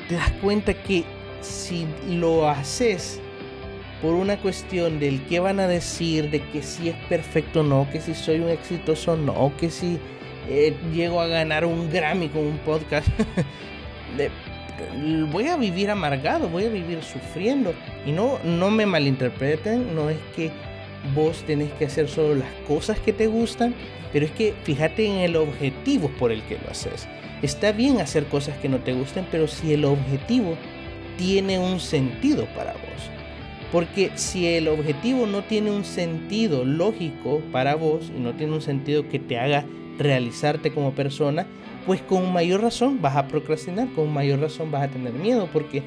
te 0.10 0.16
das 0.16 0.32
cuenta 0.42 0.74
que 0.74 1.04
si 1.46 1.88
lo 2.08 2.50
haces 2.50 3.20
por 4.02 4.14
una 4.14 4.38
cuestión 4.38 5.00
del 5.00 5.26
qué 5.26 5.40
van 5.40 5.60
a 5.60 5.68
decir, 5.68 6.30
de 6.30 6.42
que 6.42 6.62
si 6.62 6.90
es 6.90 6.96
perfecto 7.08 7.62
o 7.62 7.64
no, 7.64 7.88
que 7.92 8.02
si 8.02 8.14
soy 8.14 8.40
un 8.40 8.50
exitoso 8.50 9.14
o 9.14 9.16
no, 9.16 9.54
que 9.58 9.70
si 9.70 9.98
eh, 10.50 10.76
llego 10.94 11.22
a 11.22 11.28
ganar 11.28 11.66
un 11.66 11.90
Grammy 11.90 12.30
con 12.30 12.44
un 12.44 12.58
podcast, 12.60 13.08
voy 15.32 15.48
a 15.48 15.58
vivir 15.58 15.90
amargado, 15.90 16.50
voy 16.50 16.66
a 16.66 16.70
vivir 16.70 17.02
sufriendo. 17.04 17.74
Y 18.06 18.12
no, 18.12 18.40
no 18.44 18.70
me 18.70 18.86
malinterpreten, 18.86 19.96
no 19.96 20.10
es 20.10 20.18
que 20.36 20.52
vos 21.14 21.44
tenés 21.46 21.72
que 21.74 21.86
hacer 21.86 22.08
solo 22.08 22.36
las 22.36 22.52
cosas 22.68 23.00
que 23.00 23.14
te 23.14 23.28
gustan, 23.28 23.74
pero 24.12 24.26
es 24.26 24.32
que 24.32 24.54
fíjate 24.64 25.06
en 25.06 25.18
el 25.18 25.36
objetivo 25.36 26.10
por 26.20 26.32
el 26.32 26.42
que 26.44 26.58
lo 26.58 26.70
haces. 26.70 27.08
Está 27.42 27.72
bien 27.72 28.00
hacer 28.00 28.26
cosas 28.26 28.58
que 28.58 28.70
no 28.70 28.80
te 28.80 28.94
gusten, 28.94 29.28
pero 29.32 29.48
si 29.48 29.74
el 29.74 29.86
objetivo 29.86 30.58
tiene 31.18 31.60
un 31.60 31.80
sentido 31.80 32.46
para 32.56 32.74
vos. 32.74 32.82
Porque 33.72 34.12
si 34.16 34.48
el 34.48 34.68
objetivo 34.68 35.26
no 35.26 35.44
tiene 35.44 35.72
un 35.72 35.84
sentido 35.84 36.64
lógico 36.64 37.42
para 37.52 37.76
vos 37.76 38.12
y 38.16 38.20
no 38.20 38.34
tiene 38.34 38.54
un 38.54 38.62
sentido 38.62 39.10
que 39.10 39.20
te 39.20 39.40
haga 39.40 39.66
realizarte 39.98 40.72
como 40.72 40.94
persona, 40.94 41.46
pues 41.86 42.02
con 42.02 42.32
mayor 42.32 42.62
razón 42.62 43.02
vas 43.02 43.16
a 43.16 43.28
procrastinar, 43.28 43.88
con 43.94 44.14
mayor 44.14 44.40
razón 44.40 44.72
vas 44.72 44.84
a 44.84 44.88
tener 44.88 45.14
miedo, 45.14 45.50
porque 45.52 45.84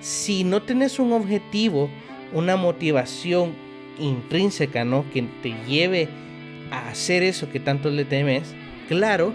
si 0.00 0.44
no 0.44 0.62
tenés 0.62 0.98
un 0.98 1.12
objetivo, 1.12 1.90
una 2.32 2.56
motivación 2.56 3.52
intrínseca, 3.98 4.84
¿no? 4.84 5.04
Que 5.12 5.22
te 5.42 5.54
lleve 5.68 6.08
a 6.70 6.88
hacer 6.88 7.22
eso 7.22 7.50
que 7.50 7.60
tanto 7.60 7.90
le 7.90 8.04
temes, 8.04 8.54
claro, 8.88 9.32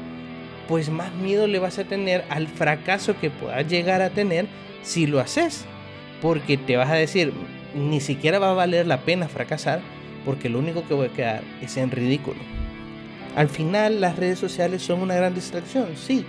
pues 0.67 0.89
más 0.89 1.13
miedo 1.13 1.48
le 1.48 1.60
vas 1.60 1.79
a 1.79 1.84
tener 1.84 2.24
al 2.29 2.48
fracaso 2.48 3.15
que 3.19 3.29
puedas 3.29 3.67
llegar 3.67 4.01
a 4.01 4.10
tener 4.10 4.48
si 4.81 5.07
lo 5.07 5.19
haces. 5.19 5.65
Porque 6.22 6.57
te 6.57 6.77
vas 6.77 6.89
a 6.89 6.95
decir, 6.95 7.34
ni 7.75 8.00
siquiera 8.00 8.39
va 8.39 8.51
a 8.51 8.55
valer 8.55 8.88
la 8.88 9.01
pena 9.01 9.27
fracasar, 9.27 9.81
porque 10.24 10.50
lo 10.50 10.60
único 10.60 10.88
que 10.88 10.93
voy 10.93 11.07
a 11.07 11.13
quedar 11.13 11.43
es 11.62 11.77
en 11.77 11.91
ridículo. 11.91 12.39
Al 13.36 13.50
final 13.50 14.00
las 14.00 14.15
redes 14.15 14.39
sociales 14.39 14.81
son 14.81 15.01
una 15.01 15.15
gran 15.15 15.36
distracción, 15.36 15.89
sí. 15.95 16.25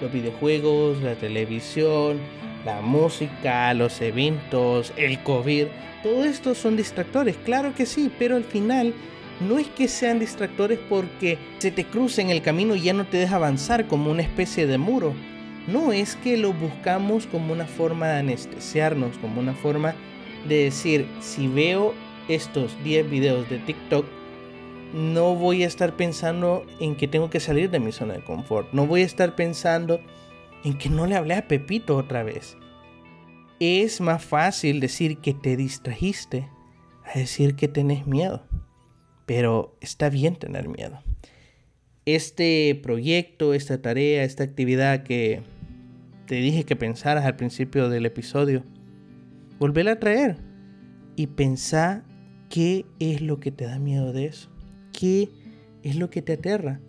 Los 0.00 0.12
videojuegos, 0.12 1.02
la 1.02 1.14
televisión, 1.14 2.18
la 2.64 2.80
música, 2.82 3.72
los 3.74 4.00
eventos, 4.00 4.92
el 4.96 5.22
COVID, 5.22 5.66
todo 6.02 6.24
esto 6.24 6.54
son 6.54 6.76
distractores, 6.76 7.36
claro 7.44 7.74
que 7.74 7.86
sí, 7.86 8.10
pero 8.18 8.36
al 8.36 8.44
final 8.44 8.94
no 9.40 9.58
es 9.58 9.68
que 9.68 9.88
sean 9.88 10.18
distractores 10.18 10.78
porque 10.88 11.38
se 11.58 11.70
te 11.70 11.84
cruce 11.84 12.20
en 12.22 12.30
el 12.30 12.42
camino 12.42 12.74
y 12.74 12.82
ya 12.82 12.92
no 12.92 13.06
te 13.06 13.16
deja 13.16 13.36
avanzar 13.36 13.86
como 13.88 14.10
una 14.10 14.22
especie 14.22 14.66
de 14.66 14.78
muro. 14.78 15.14
No 15.66 15.92
es 15.92 16.16
que 16.16 16.36
lo 16.36 16.52
buscamos 16.52 17.26
como 17.26 17.52
una 17.52 17.66
forma 17.66 18.08
de 18.08 18.18
anestesiarnos, 18.20 19.16
como 19.18 19.40
una 19.40 19.54
forma 19.54 19.94
de 20.48 20.64
decir, 20.64 21.06
si 21.20 21.48
veo 21.48 21.94
estos 22.28 22.76
10 22.84 23.10
videos 23.10 23.48
de 23.48 23.58
TikTok, 23.58 24.06
no 24.92 25.34
voy 25.34 25.62
a 25.62 25.66
estar 25.66 25.94
pensando 25.96 26.66
en 26.80 26.96
que 26.96 27.08
tengo 27.08 27.30
que 27.30 27.40
salir 27.40 27.70
de 27.70 27.80
mi 27.80 27.92
zona 27.92 28.14
de 28.14 28.24
confort. 28.24 28.72
No 28.72 28.86
voy 28.86 29.02
a 29.02 29.06
estar 29.06 29.36
pensando 29.36 30.00
en 30.64 30.76
que 30.76 30.88
no 30.88 31.06
le 31.06 31.16
hablé 31.16 31.34
a 31.34 31.46
Pepito 31.46 31.96
otra 31.96 32.22
vez. 32.22 32.56
Es 33.60 34.00
más 34.00 34.24
fácil 34.24 34.80
decir 34.80 35.18
que 35.18 35.34
te 35.34 35.56
distrajiste 35.56 36.48
a 37.04 37.18
decir 37.18 37.54
que 37.54 37.68
tenés 37.68 38.06
miedo. 38.06 38.49
Pero 39.30 39.76
está 39.80 40.10
bien 40.10 40.34
tener 40.34 40.68
miedo. 40.68 40.98
Este 42.04 42.76
proyecto, 42.82 43.54
esta 43.54 43.80
tarea, 43.80 44.24
esta 44.24 44.42
actividad 44.42 45.04
que 45.04 45.42
te 46.26 46.34
dije 46.34 46.64
que 46.64 46.74
pensaras 46.74 47.24
al 47.24 47.36
principio 47.36 47.88
del 47.88 48.06
episodio, 48.06 48.64
volverla 49.60 49.92
a 49.92 50.00
traer 50.00 50.38
y 51.14 51.28
pensar 51.28 52.02
qué 52.48 52.86
es 52.98 53.20
lo 53.20 53.38
que 53.38 53.52
te 53.52 53.66
da 53.66 53.78
miedo 53.78 54.12
de 54.12 54.26
eso. 54.26 54.50
¿Qué 54.92 55.28
es 55.84 55.94
lo 55.94 56.10
que 56.10 56.22
te 56.22 56.32
aterra? 56.32 56.80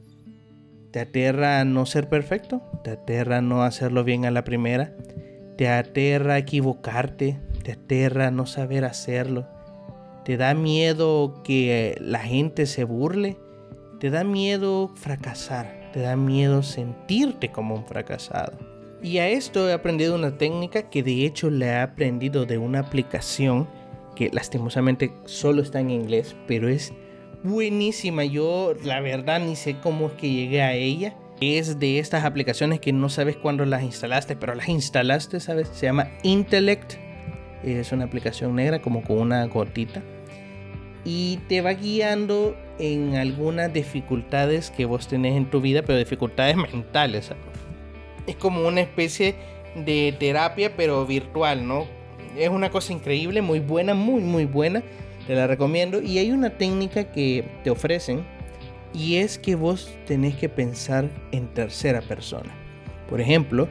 ¿Te 0.89 1.01
aterra 1.01 1.63
no 1.63 1.85
ser 1.85 2.09
perfecto? 2.09 2.63
¿Te 2.83 2.89
aterra 2.89 3.41
no 3.41 3.61
hacerlo 3.61 4.03
bien 4.03 4.25
a 4.25 4.31
la 4.31 4.43
primera? 4.43 4.95
¿Te 5.59 5.67
aterra 5.67 6.39
equivocarte? 6.39 7.37
¿Te 7.61 7.73
aterra 7.73 8.31
no 8.31 8.47
saber 8.47 8.83
hacerlo? 8.83 9.60
¿Te 10.25 10.37
da 10.37 10.53
miedo 10.53 11.41
que 11.43 11.97
la 11.99 12.19
gente 12.19 12.67
se 12.67 12.83
burle? 12.83 13.37
¿Te 13.99 14.11
da 14.11 14.23
miedo 14.23 14.91
fracasar? 14.95 15.89
¿Te 15.93 16.01
da 16.01 16.15
miedo 16.15 16.61
sentirte 16.61 17.51
como 17.51 17.75
un 17.75 17.85
fracasado? 17.85 18.57
Y 19.01 19.17
a 19.17 19.27
esto 19.29 19.67
he 19.67 19.73
aprendido 19.73 20.13
una 20.13 20.37
técnica 20.37 20.89
que 20.89 21.01
de 21.01 21.25
hecho 21.25 21.49
le 21.49 21.65
he 21.65 21.75
aprendido 21.75 22.45
de 22.45 22.59
una 22.59 22.79
aplicación 22.79 23.67
que 24.15 24.29
lastimosamente 24.31 25.11
solo 25.25 25.63
está 25.63 25.79
en 25.79 25.89
inglés, 25.89 26.35
pero 26.47 26.69
es 26.69 26.93
buenísima. 27.43 28.23
Yo 28.23 28.73
la 28.83 28.99
verdad 29.01 29.39
ni 29.39 29.55
sé 29.55 29.77
cómo 29.79 30.07
es 30.07 30.13
que 30.13 30.31
llegué 30.31 30.61
a 30.61 30.75
ella. 30.75 31.15
Es 31.39 31.79
de 31.79 31.97
estas 31.97 32.25
aplicaciones 32.25 32.79
que 32.79 32.93
no 32.93 33.09
sabes 33.09 33.37
cuándo 33.37 33.65
las 33.65 33.81
instalaste, 33.81 34.35
pero 34.35 34.53
las 34.53 34.69
instalaste, 34.69 35.39
¿sabes? 35.39 35.69
Se 35.73 35.87
llama 35.87 36.11
Intellect. 36.21 36.93
Es 37.63 37.91
una 37.91 38.05
aplicación 38.05 38.55
negra 38.55 38.81
como 38.81 39.03
con 39.03 39.19
una 39.19 39.45
gotita. 39.45 40.01
Y 41.03 41.37
te 41.47 41.61
va 41.61 41.73
guiando 41.73 42.55
en 42.77 43.15
algunas 43.15 43.73
dificultades 43.73 44.71
que 44.71 44.85
vos 44.85 45.07
tenés 45.07 45.35
en 45.35 45.49
tu 45.49 45.61
vida, 45.61 45.81
pero 45.81 45.97
dificultades 45.97 46.55
mentales. 46.55 47.31
Es 48.27 48.35
como 48.35 48.67
una 48.67 48.81
especie 48.81 49.35
de 49.75 50.15
terapia, 50.19 50.75
pero 50.75 51.05
virtual, 51.05 51.67
¿no? 51.67 51.85
Es 52.37 52.49
una 52.49 52.69
cosa 52.69 52.93
increíble, 52.93 53.41
muy 53.41 53.59
buena, 53.59 53.93
muy, 53.93 54.21
muy 54.21 54.45
buena 54.45 54.83
te 55.27 55.35
la 55.35 55.47
recomiendo. 55.47 56.01
Y 56.01 56.17
hay 56.17 56.31
una 56.31 56.51
técnica 56.51 57.11
que 57.11 57.45
te 57.63 57.69
ofrecen 57.69 58.25
y 58.93 59.17
es 59.17 59.37
que 59.37 59.55
vos 59.55 59.89
tenés 60.05 60.35
que 60.35 60.49
pensar 60.49 61.09
en 61.31 61.47
tercera 61.47 62.01
persona. 62.01 62.51
Por 63.09 63.21
ejemplo, 63.21 63.67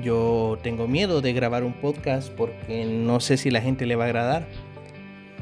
yo 0.00 0.58
tengo 0.62 0.88
miedo 0.88 1.20
de 1.20 1.32
grabar 1.32 1.64
un 1.64 1.72
podcast 1.74 2.32
porque 2.32 2.84
no 2.84 3.20
sé 3.20 3.36
si 3.36 3.50
la 3.50 3.60
gente 3.60 3.86
le 3.86 3.96
va 3.96 4.04
a 4.04 4.06
agradar. 4.06 4.46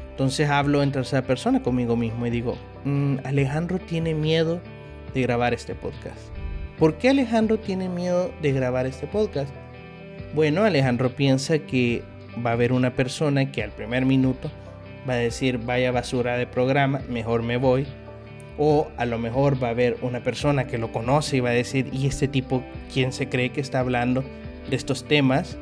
Entonces 0.09 0.49
hablo 0.49 0.83
en 0.83 0.91
tercera 0.91 1.21
persona 1.21 1.63
conmigo 1.63 1.95
mismo 1.95 2.25
y 2.27 2.29
digo, 2.29 2.57
mm, 2.83 3.19
Alejandro 3.23 3.79
tiene 3.79 4.13
miedo 4.13 4.59
de 5.13 5.21
grabar 5.21 5.53
este 5.53 5.73
podcast. 5.73 6.19
¿Por 6.77 6.95
qué 6.95 7.09
Alejandro 7.09 7.59
tiene 7.59 7.89
miedo 7.89 8.31
de 8.41 8.51
grabar 8.51 8.85
este 8.85 9.07
podcast? 9.07 9.53
Bueno, 10.33 10.63
Alejandro 10.63 11.15
piensa 11.15 11.59
que 11.59 12.03
va 12.45 12.51
a 12.51 12.53
haber 12.53 12.73
una 12.73 12.93
persona 12.93 13.51
que 13.51 13.63
al 13.63 13.71
primer 13.71 14.05
minuto 14.05 14.49
va 15.09 15.13
a 15.13 15.17
decir 15.17 15.57
vaya 15.57 15.91
basura 15.91 16.37
de 16.37 16.47
programa, 16.47 17.01
mejor 17.09 17.43
me 17.43 17.57
voy. 17.57 17.85
O 18.57 18.87
a 18.97 19.05
lo 19.05 19.17
mejor 19.17 19.61
va 19.61 19.67
a 19.67 19.71
haber 19.71 19.97
una 20.01 20.23
persona 20.23 20.67
que 20.67 20.77
lo 20.77 20.91
conoce 20.91 21.37
y 21.37 21.39
va 21.39 21.49
a 21.49 21.53
decir, 21.53 21.89
¿y 21.91 22.07
este 22.07 22.27
tipo 22.27 22.63
quién 22.93 23.11
se 23.11 23.29
cree 23.29 23.51
que 23.51 23.61
está 23.61 23.79
hablando 23.79 24.23
de 24.69 24.75
estos 24.75 25.05
temas? 25.05 25.57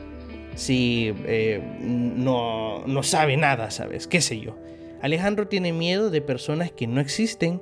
Si 0.56 1.14
eh, 1.26 1.62
no, 1.80 2.84
no 2.86 3.04
sabe 3.04 3.38
nada, 3.38 3.72
¿sabes? 3.72 4.08
¿Qué 4.08 4.22
sé 4.22 4.40
yo? 4.40 4.56
Alejandro 5.02 5.48
tiene 5.48 5.72
miedo 5.72 6.10
de 6.10 6.22
personas 6.22 6.72
que 6.72 6.88
no 6.88 7.00
existen, 7.00 7.62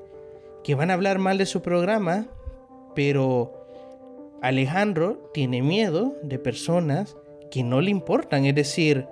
que 0.64 0.76
van 0.76 0.90
a 0.90 0.96
hablar 0.96 1.20
mal 1.20 1.38
de 1.38 1.46
su 1.46 1.62
programa, 1.62 2.28
pero 2.96 3.68
Alejandro 4.42 5.30
tiene 5.34 5.62
miedo 5.62 6.16
de 6.24 6.40
personas 6.40 7.16
que 7.52 7.64
no 7.64 7.82
le 7.82 7.92
importan, 7.92 8.46
es 8.46 8.56
decir, 8.56 9.08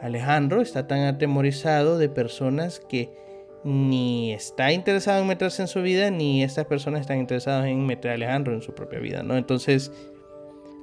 Alejandro 0.00 0.60
está 0.60 0.86
tan 0.86 1.00
atemorizado 1.00 1.98
de 1.98 2.08
personas 2.08 2.80
que 2.80 3.23
ni 3.64 4.32
está 4.32 4.72
interesado 4.72 5.22
en 5.22 5.26
meterse 5.26 5.62
en 5.62 5.68
su 5.68 5.80
vida, 5.82 6.10
ni 6.10 6.42
estas 6.42 6.66
personas 6.66 7.00
están 7.00 7.18
interesadas 7.18 7.66
en 7.66 7.86
meter 7.86 8.10
a 8.10 8.14
Alejandro 8.14 8.52
en 8.52 8.62
su 8.62 8.74
propia 8.74 8.98
vida, 8.98 9.22
¿no? 9.22 9.36
Entonces, 9.36 9.90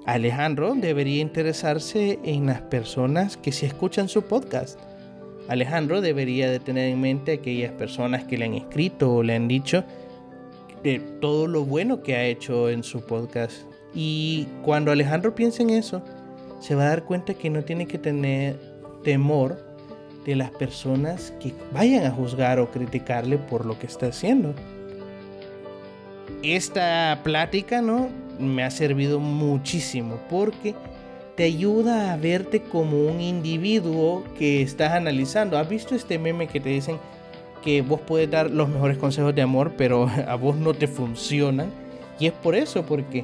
Alejandro 0.05 0.73
debería 0.75 1.21
interesarse 1.21 2.19
en 2.23 2.47
las 2.47 2.61
personas 2.63 3.37
que 3.37 3.51
se 3.51 3.67
escuchan 3.67 4.09
su 4.09 4.23
podcast. 4.23 4.79
Alejandro 5.47 6.01
debería 6.01 6.49
de 6.49 6.59
tener 6.59 6.89
en 6.89 6.99
mente 6.99 7.33
aquellas 7.33 7.71
personas 7.73 8.23
que 8.23 8.37
le 8.37 8.45
han 8.45 8.55
escrito 8.55 9.13
o 9.13 9.23
le 9.23 9.35
han 9.35 9.47
dicho 9.47 9.83
de 10.83 10.99
todo 11.19 11.45
lo 11.45 11.65
bueno 11.65 12.01
que 12.01 12.15
ha 12.15 12.23
hecho 12.23 12.69
en 12.69 12.83
su 12.83 13.01
podcast. 13.01 13.63
Y 13.93 14.47
cuando 14.63 14.91
Alejandro 14.91 15.35
piensa 15.35 15.61
en 15.61 15.69
eso, 15.69 16.01
se 16.59 16.73
va 16.73 16.83
a 16.83 16.89
dar 16.89 17.03
cuenta 17.03 17.35
que 17.35 17.51
no 17.51 17.63
tiene 17.63 17.85
que 17.85 17.99
tener 17.99 18.59
temor 19.03 19.70
de 20.25 20.35
las 20.35 20.51
personas 20.51 21.33
que 21.39 21.53
vayan 21.73 22.05
a 22.05 22.11
juzgar 22.11 22.59
o 22.59 22.69
criticarle 22.69 23.37
por 23.37 23.65
lo 23.65 23.77
que 23.79 23.87
está 23.87 24.07
haciendo. 24.07 24.53
Esta 26.43 27.19
plática, 27.23 27.81
¿no? 27.81 28.09
Me 28.39 28.63
ha 28.63 28.71
servido 28.71 29.19
muchísimo 29.19 30.19
porque 30.29 30.75
te 31.35 31.43
ayuda 31.43 32.13
a 32.13 32.17
verte 32.17 32.61
como 32.61 33.05
un 33.05 33.21
individuo 33.21 34.23
que 34.37 34.61
estás 34.61 34.93
analizando. 34.93 35.57
¿Has 35.57 35.69
visto 35.69 35.95
este 35.95 36.19
meme 36.19 36.47
que 36.47 36.59
te 36.59 36.69
dicen 36.69 36.97
que 37.63 37.81
vos 37.81 38.01
puedes 38.01 38.29
dar 38.29 38.49
los 38.49 38.69
mejores 38.69 38.97
consejos 38.97 39.35
de 39.35 39.41
amor, 39.41 39.73
pero 39.77 40.07
a 40.27 40.35
vos 40.35 40.55
no 40.55 40.73
te 40.73 40.87
funcionan? 40.87 41.69
Y 42.19 42.27
es 42.27 42.33
por 42.33 42.55
eso, 42.55 42.85
porque 42.85 43.23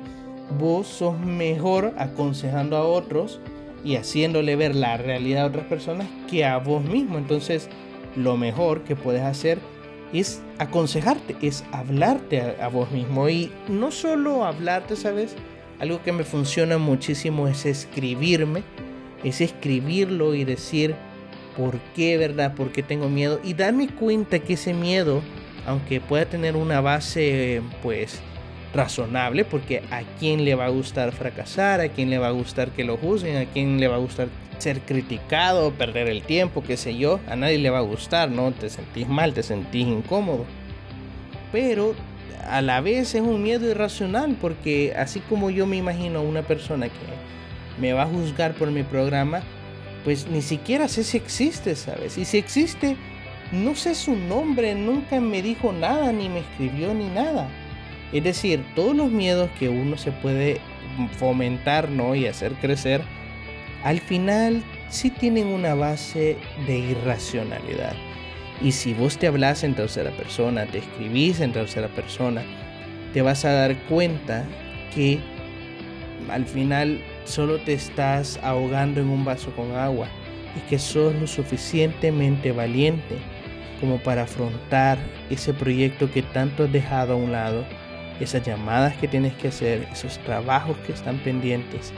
vos 0.60 0.88
sos 0.88 1.20
mejor 1.20 1.94
aconsejando 1.98 2.78
a 2.78 2.84
otros 2.84 3.40
y 3.88 3.96
haciéndole 3.96 4.58
ver 4.58 4.76
la 4.76 4.98
realidad 4.98 5.44
a 5.44 5.48
otras 5.48 5.66
personas 5.66 6.08
que 6.30 6.44
a 6.44 6.58
vos 6.58 6.84
mismo. 6.84 7.18
Entonces, 7.18 7.70
lo 8.18 8.36
mejor 8.36 8.84
que 8.84 8.98
puedes 8.98 9.22
hacer 9.22 9.60
es 10.12 10.42
aconsejarte, 10.58 11.38
es 11.42 11.64
hablarte 11.72 12.42
a, 12.62 12.68
vos 12.68 12.92
mismo. 12.92 13.30
Y 13.30 13.50
no 13.70 13.92
solo 13.92 14.44
hablarte, 14.44 14.98
¿sabes? 14.98 15.36
Algo 15.80 16.04
que 16.04 16.12
me 16.12 16.26
funciona 16.26 16.78
muchísimo 16.78 17.48
es 17.48 17.66
escribirme, 17.66 18.64
es 19.24 19.40
escribirlo 19.40 20.36
y 20.36 20.44
decir 20.44 20.94
por 21.56 21.80
qué, 21.96 22.18
¿verdad? 22.18 22.56
¿Por 22.56 22.74
qué 22.74 22.84
tengo 22.84 23.08
miedo? 23.08 23.40
Y 23.42 23.54
darme 23.54 23.88
cuenta 23.88 24.40
que 24.40 24.54
ese 24.54 24.74
miedo, 24.74 25.22
aunque 25.66 26.02
pueda 26.02 26.26
tener 26.26 26.58
una 26.58 26.82
base, 26.82 27.62
pues, 27.82 28.20
razonable, 28.78 29.44
porque 29.44 29.84
a 29.92 30.04
quién 30.20 30.46
le 30.46 30.56
va 30.56 30.66
a 30.66 30.70
gustar 30.70 31.12
fracasar, 31.12 31.82
a 31.82 31.90
quién 31.90 32.10
le 32.10 32.20
va 32.20 32.28
a 32.28 32.32
gustar 32.32 32.70
que 32.70 32.86
lo 32.86 32.96
juzguen, 32.96 33.36
a 33.38 33.46
quién 33.46 33.80
le 33.80 33.88
va 33.88 33.96
a 33.96 34.00
gustar 34.00 34.30
ser 34.60 34.80
criticado, 34.82 35.72
perder 35.72 36.08
el 36.08 36.22
tiempo, 36.22 36.64
qué 36.64 36.78
sé 36.78 36.98
yo, 36.98 37.20
a 37.28 37.36
nadie 37.36 37.58
le 37.58 37.70
va 37.70 37.80
a 37.80 37.82
gustar, 37.82 38.30
¿no? 38.30 38.52
Te 38.52 38.70
sentís 38.70 39.08
mal, 39.08 39.34
te 39.34 39.44
sentís 39.44 39.88
incómodo. 39.88 40.46
Pero 41.52 41.96
a 42.50 42.62
la 42.62 42.82
vez 42.82 43.14
es 43.14 43.22
un 43.22 43.44
miedo 43.44 43.70
irracional, 43.70 44.38
porque 44.40 44.94
así 44.96 45.20
como 45.22 45.50
yo 45.50 45.66
me 45.66 45.78
imagino 45.78 46.22
una 46.22 46.44
persona 46.44 46.88
que 46.88 47.82
me 47.82 47.94
va 47.94 48.04
a 48.04 48.08
juzgar 48.08 48.54
por 48.54 48.72
mi 48.72 48.84
programa, 48.84 49.42
pues 50.04 50.28
ni 50.28 50.42
siquiera 50.42 50.88
sé 50.88 51.04
si 51.04 51.18
existe, 51.18 51.76
¿sabes? 51.76 52.18
Y 52.18 52.26
si 52.26 52.38
existe, 52.38 52.96
no 53.52 53.76
sé 53.76 53.96
su 53.96 54.16
nombre, 54.16 54.74
nunca 54.76 55.20
me 55.20 55.42
dijo 55.42 55.74
nada, 55.74 56.12
ni 56.12 56.30
me 56.30 56.40
escribió, 56.40 56.94
ni 56.94 57.10
nada. 57.10 57.48
Es 58.14 58.24
decir, 58.24 58.64
todos 58.76 58.96
los 58.96 59.12
miedos 59.12 59.50
que 59.60 59.70
uno 59.70 59.98
se 59.98 60.12
puede 60.12 60.60
fomentar 61.18 61.90
¿no? 61.90 62.16
y 62.16 62.28
hacer 62.28 62.54
crecer, 62.54 63.02
al 63.84 64.00
final 64.00 64.64
sí 64.90 65.10
tienen 65.10 65.48
una 65.48 65.76
base 65.76 66.38
de 66.66 66.78
irracionalidad. 66.78 67.94
Y 68.62 68.72
si 68.72 68.94
vos 68.94 69.18
te 69.18 69.28
hablas 69.28 69.64
en 69.64 69.76
tercera 69.76 70.12
persona, 70.12 70.66
te 70.66 70.80
escribís 70.80 71.42
en 71.42 71.52
tercera 71.52 71.90
persona, 71.90 72.44
te 73.14 73.22
vas 73.22 73.46
a 73.46 73.52
dar 73.52 73.76
cuenta 73.84 74.46
que 74.96 75.20
al 76.30 76.46
final 76.46 77.02
solo 77.26 77.60
te 77.60 77.74
estás 77.74 78.40
ahogando 78.42 79.00
en 79.02 79.10
un 79.10 79.24
vaso 79.24 79.52
con 79.52 79.76
agua 79.76 80.08
y 80.56 80.70
que 80.70 80.80
sos 80.80 81.14
lo 81.16 81.28
suficientemente 81.28 82.52
valiente 82.52 83.16
como 83.80 84.00
para 84.00 84.24
afrontar 84.24 84.98
ese 85.30 85.54
proyecto 85.54 86.12
que 86.12 86.24
tanto 86.24 86.64
has 86.64 86.72
dejado 86.72 87.14
a 87.14 87.18
un 87.18 87.32
lado 87.32 87.64
esas 88.20 88.46
llamadas 88.46 88.96
que 88.98 89.08
tienes 89.08 89.34
que 89.34 89.50
hacer, 89.50 89.88
esos 89.92 90.18
trabajos 90.20 90.78
que 90.86 90.94
están 90.94 91.18
pendientes. 91.20 91.94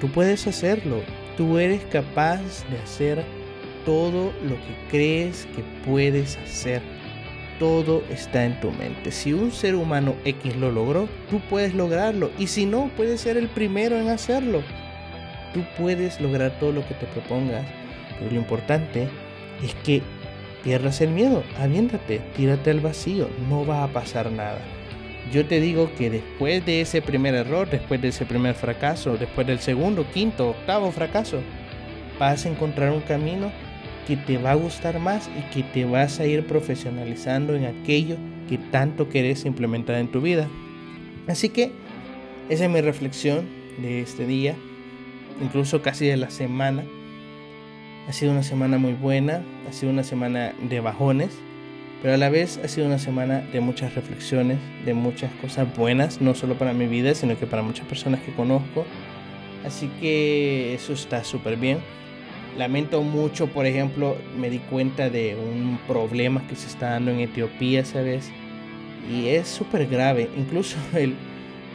Tú 0.00 0.08
puedes 0.08 0.46
hacerlo. 0.46 1.00
Tú 1.36 1.58
eres 1.58 1.84
capaz 1.86 2.40
de 2.70 2.78
hacer 2.78 3.24
todo 3.84 4.32
lo 4.42 4.56
que 4.56 4.88
crees 4.90 5.46
que 5.56 5.62
puedes 5.84 6.36
hacer. 6.36 6.82
Todo 7.58 8.04
está 8.10 8.44
en 8.44 8.60
tu 8.60 8.70
mente. 8.70 9.10
Si 9.10 9.32
un 9.32 9.50
ser 9.50 9.74
humano 9.74 10.14
X 10.24 10.56
lo 10.56 10.70
logró, 10.70 11.08
tú 11.28 11.40
puedes 11.50 11.74
lograrlo. 11.74 12.30
Y 12.38 12.46
si 12.46 12.66
no, 12.66 12.90
puedes 12.96 13.20
ser 13.20 13.36
el 13.36 13.48
primero 13.48 13.98
en 13.98 14.08
hacerlo. 14.08 14.62
Tú 15.54 15.64
puedes 15.76 16.20
lograr 16.20 16.52
todo 16.60 16.72
lo 16.72 16.86
que 16.86 16.94
te 16.94 17.06
propongas. 17.06 17.66
Pero 18.18 18.30
lo 18.30 18.36
importante 18.36 19.08
es 19.64 19.74
que 19.76 20.02
pierdas 20.62 21.00
el 21.00 21.10
miedo. 21.10 21.42
Aviéntate, 21.58 22.20
tírate 22.36 22.70
al 22.70 22.80
vacío. 22.80 23.28
No 23.48 23.66
va 23.66 23.82
a 23.82 23.88
pasar 23.88 24.30
nada 24.30 24.77
yo 25.32 25.46
te 25.46 25.60
digo 25.60 25.90
que 25.96 26.10
después 26.10 26.64
de 26.64 26.80
ese 26.80 27.02
primer 27.02 27.34
error, 27.34 27.68
después 27.68 28.00
de 28.00 28.08
ese 28.08 28.24
primer 28.24 28.54
fracaso, 28.54 29.16
después 29.16 29.46
del 29.46 29.58
segundo, 29.58 30.06
quinto, 30.12 30.50
octavo 30.50 30.90
fracaso, 30.92 31.40
vas 32.18 32.44
a 32.44 32.48
encontrar 32.48 32.92
un 32.92 33.00
camino 33.00 33.50
que 34.06 34.16
te 34.16 34.38
va 34.38 34.52
a 34.52 34.54
gustar 34.54 34.98
más 34.98 35.28
y 35.38 35.52
que 35.52 35.62
te 35.62 35.84
vas 35.84 36.18
a 36.18 36.26
ir 36.26 36.46
profesionalizando 36.46 37.54
en 37.54 37.66
aquello 37.66 38.16
que 38.48 38.58
tanto 38.58 39.08
querés 39.08 39.44
implementar 39.44 39.96
en 39.96 40.08
tu 40.08 40.20
vida. 40.20 40.48
Así 41.26 41.50
que 41.50 41.72
esa 42.48 42.64
es 42.64 42.70
mi 42.70 42.80
reflexión 42.80 43.46
de 43.82 44.00
este 44.00 44.26
día, 44.26 44.54
incluso 45.42 45.82
casi 45.82 46.06
de 46.06 46.16
la 46.16 46.30
semana. 46.30 46.84
Ha 48.08 48.12
sido 48.12 48.32
una 48.32 48.42
semana 48.42 48.78
muy 48.78 48.94
buena, 48.94 49.42
ha 49.68 49.72
sido 49.72 49.92
una 49.92 50.04
semana 50.04 50.54
de 50.62 50.80
bajones, 50.80 51.38
pero 52.02 52.14
a 52.14 52.16
la 52.16 52.28
vez 52.28 52.60
ha 52.62 52.68
sido 52.68 52.86
una 52.86 52.98
semana 52.98 53.40
de 53.52 53.60
muchas 53.60 53.94
reflexiones, 53.94 54.58
de 54.84 54.94
muchas 54.94 55.32
cosas 55.40 55.74
buenas, 55.76 56.20
no 56.20 56.34
solo 56.34 56.54
para 56.54 56.72
mi 56.72 56.86
vida, 56.86 57.14
sino 57.14 57.36
que 57.38 57.46
para 57.46 57.62
muchas 57.62 57.86
personas 57.86 58.20
que 58.20 58.32
conozco. 58.32 58.84
Así 59.66 59.90
que 60.00 60.74
eso 60.74 60.92
está 60.92 61.24
súper 61.24 61.56
bien. 61.56 61.78
Lamento 62.56 63.02
mucho, 63.02 63.48
por 63.48 63.66
ejemplo, 63.66 64.16
me 64.38 64.48
di 64.48 64.58
cuenta 64.58 65.10
de 65.10 65.36
un 65.36 65.78
problema 65.88 66.46
que 66.46 66.54
se 66.54 66.68
está 66.68 66.90
dando 66.90 67.10
en 67.10 67.20
Etiopía, 67.20 67.84
¿sabes? 67.84 68.30
Y 69.12 69.28
es 69.28 69.48
súper 69.48 69.88
grave. 69.88 70.28
Incluso 70.36 70.76
el, 70.96 71.14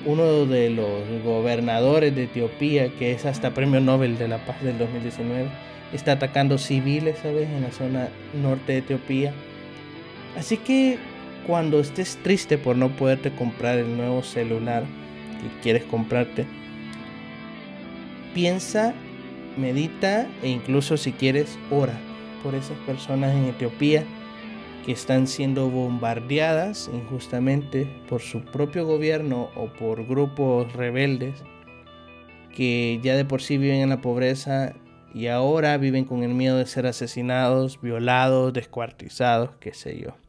uno 0.05 0.45
de 0.45 0.69
los 0.69 1.23
gobernadores 1.23 2.15
de 2.15 2.23
Etiopía, 2.23 2.89
que 2.97 3.11
es 3.11 3.25
hasta 3.25 3.53
premio 3.53 3.81
Nobel 3.81 4.17
de 4.17 4.29
la 4.29 4.37
Paz 4.45 4.63
del 4.63 4.77
2019, 4.77 5.49
está 5.91 6.13
atacando 6.13 6.57
civiles, 6.57 7.17
¿sabes? 7.21 7.49
En 7.49 7.63
la 7.63 7.71
zona 7.71 8.07
norte 8.41 8.71
de 8.71 8.77
Etiopía 8.79 9.33
Así 10.37 10.57
que 10.57 10.97
cuando 11.45 11.79
estés 11.79 12.17
triste 12.23 12.57
por 12.57 12.75
no 12.75 12.89
poderte 12.89 13.31
comprar 13.31 13.77
el 13.77 13.95
nuevo 13.97 14.23
celular 14.23 14.83
que 15.41 15.61
quieres 15.61 15.83
comprarte, 15.83 16.45
piensa, 18.33 18.93
medita 19.57 20.27
e 20.41 20.49
incluso 20.49 20.97
si 20.97 21.11
quieres, 21.11 21.57
ora 21.69 21.93
por 22.41 22.55
esas 22.55 22.77
personas 22.79 23.33
en 23.35 23.45
Etiopía 23.45 24.03
que 24.85 24.91
están 24.91 25.27
siendo 25.27 25.69
bombardeadas 25.69 26.89
injustamente 26.93 27.87
por 28.09 28.21
su 28.21 28.43
propio 28.43 28.85
gobierno 28.85 29.49
o 29.55 29.67
por 29.67 30.05
grupos 30.05 30.73
rebeldes 30.73 31.41
que 32.53 32.99
ya 33.01 33.15
de 33.15 33.25
por 33.25 33.41
sí 33.41 33.57
viven 33.57 33.81
en 33.81 33.89
la 33.89 34.01
pobreza 34.01 34.73
y 35.13 35.27
ahora 35.27 35.77
viven 35.77 36.05
con 36.05 36.23
el 36.23 36.33
miedo 36.33 36.57
de 36.57 36.65
ser 36.65 36.85
asesinados, 36.85 37.79
violados, 37.81 38.53
descuartizados, 38.53 39.51
qué 39.59 39.73
sé 39.73 39.99
yo. 39.99 40.22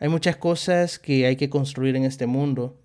Hay 0.00 0.08
muchas 0.08 0.36
cosas 0.36 0.98
que 0.98 1.26
hay 1.26 1.36
que 1.36 1.50
construir 1.50 1.96
en 1.96 2.04
este 2.04 2.26
mundo 2.26 2.76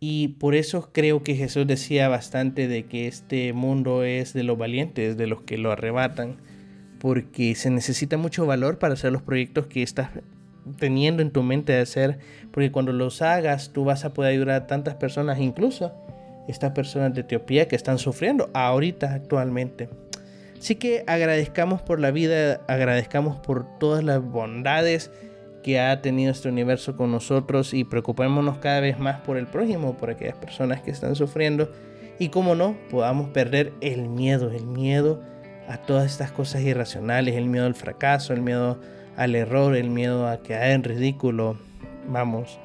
y 0.00 0.28
por 0.28 0.54
eso 0.54 0.90
creo 0.92 1.22
que 1.22 1.34
Jesús 1.34 1.66
decía 1.66 2.08
bastante 2.08 2.68
de 2.68 2.86
que 2.86 3.06
este 3.06 3.52
mundo 3.52 4.04
es 4.04 4.34
de 4.34 4.42
los 4.42 4.58
valientes, 4.58 5.16
de 5.16 5.26
los 5.26 5.42
que 5.42 5.56
lo 5.56 5.72
arrebatan, 5.72 6.36
porque 6.98 7.54
se 7.54 7.70
necesita 7.70 8.16
mucho 8.16 8.44
valor 8.44 8.78
para 8.78 8.94
hacer 8.94 9.12
los 9.12 9.22
proyectos 9.22 9.66
que 9.68 9.82
estás 9.82 10.10
teniendo 10.78 11.22
en 11.22 11.30
tu 11.30 11.42
mente 11.42 11.72
de 11.72 11.80
hacer, 11.80 12.18
porque 12.50 12.70
cuando 12.70 12.92
los 12.92 13.22
hagas 13.22 13.72
tú 13.72 13.84
vas 13.84 14.04
a 14.04 14.12
poder 14.12 14.32
ayudar 14.32 14.62
a 14.62 14.66
tantas 14.66 14.96
personas, 14.96 15.38
incluso 15.38 15.92
estas 16.48 16.72
personas 16.72 17.14
de 17.14 17.22
Etiopía 17.22 17.68
que 17.68 17.76
están 17.76 17.98
sufriendo 17.98 18.50
ahorita 18.54 19.14
actualmente. 19.14 19.88
Así 20.58 20.74
que 20.76 21.02
agradezcamos 21.06 21.80
por 21.80 21.98
la 21.98 22.10
vida, 22.10 22.60
agradezcamos 22.68 23.38
por 23.38 23.78
todas 23.78 24.04
las 24.04 24.22
bondades 24.22 25.10
que 25.62 25.80
ha 25.80 26.00
tenido 26.02 26.32
este 26.32 26.48
universo 26.48 26.96
con 26.96 27.10
nosotros 27.10 27.74
y 27.74 27.84
preocupémonos 27.84 28.58
cada 28.58 28.80
vez 28.80 28.98
más 28.98 29.20
por 29.20 29.36
el 29.36 29.46
prójimo, 29.46 29.96
por 29.96 30.10
aquellas 30.10 30.36
personas 30.36 30.82
que 30.82 30.90
están 30.90 31.14
sufriendo 31.14 31.70
y 32.18 32.28
como 32.28 32.54
no, 32.54 32.76
podamos 32.90 33.30
perder 33.30 33.72
el 33.80 34.08
miedo, 34.08 34.50
el 34.50 34.66
miedo 34.66 35.22
a 35.68 35.78
todas 35.78 36.10
estas 36.10 36.30
cosas 36.30 36.62
irracionales, 36.62 37.34
el 37.34 37.46
miedo 37.46 37.66
al 37.66 37.74
fracaso, 37.74 38.32
el 38.32 38.42
miedo 38.42 38.80
al 39.16 39.34
error, 39.34 39.76
el 39.76 39.90
miedo 39.90 40.28
a 40.28 40.42
quedar 40.42 40.70
en 40.70 40.84
ridículo. 40.84 41.56
Vamos, 42.06 42.58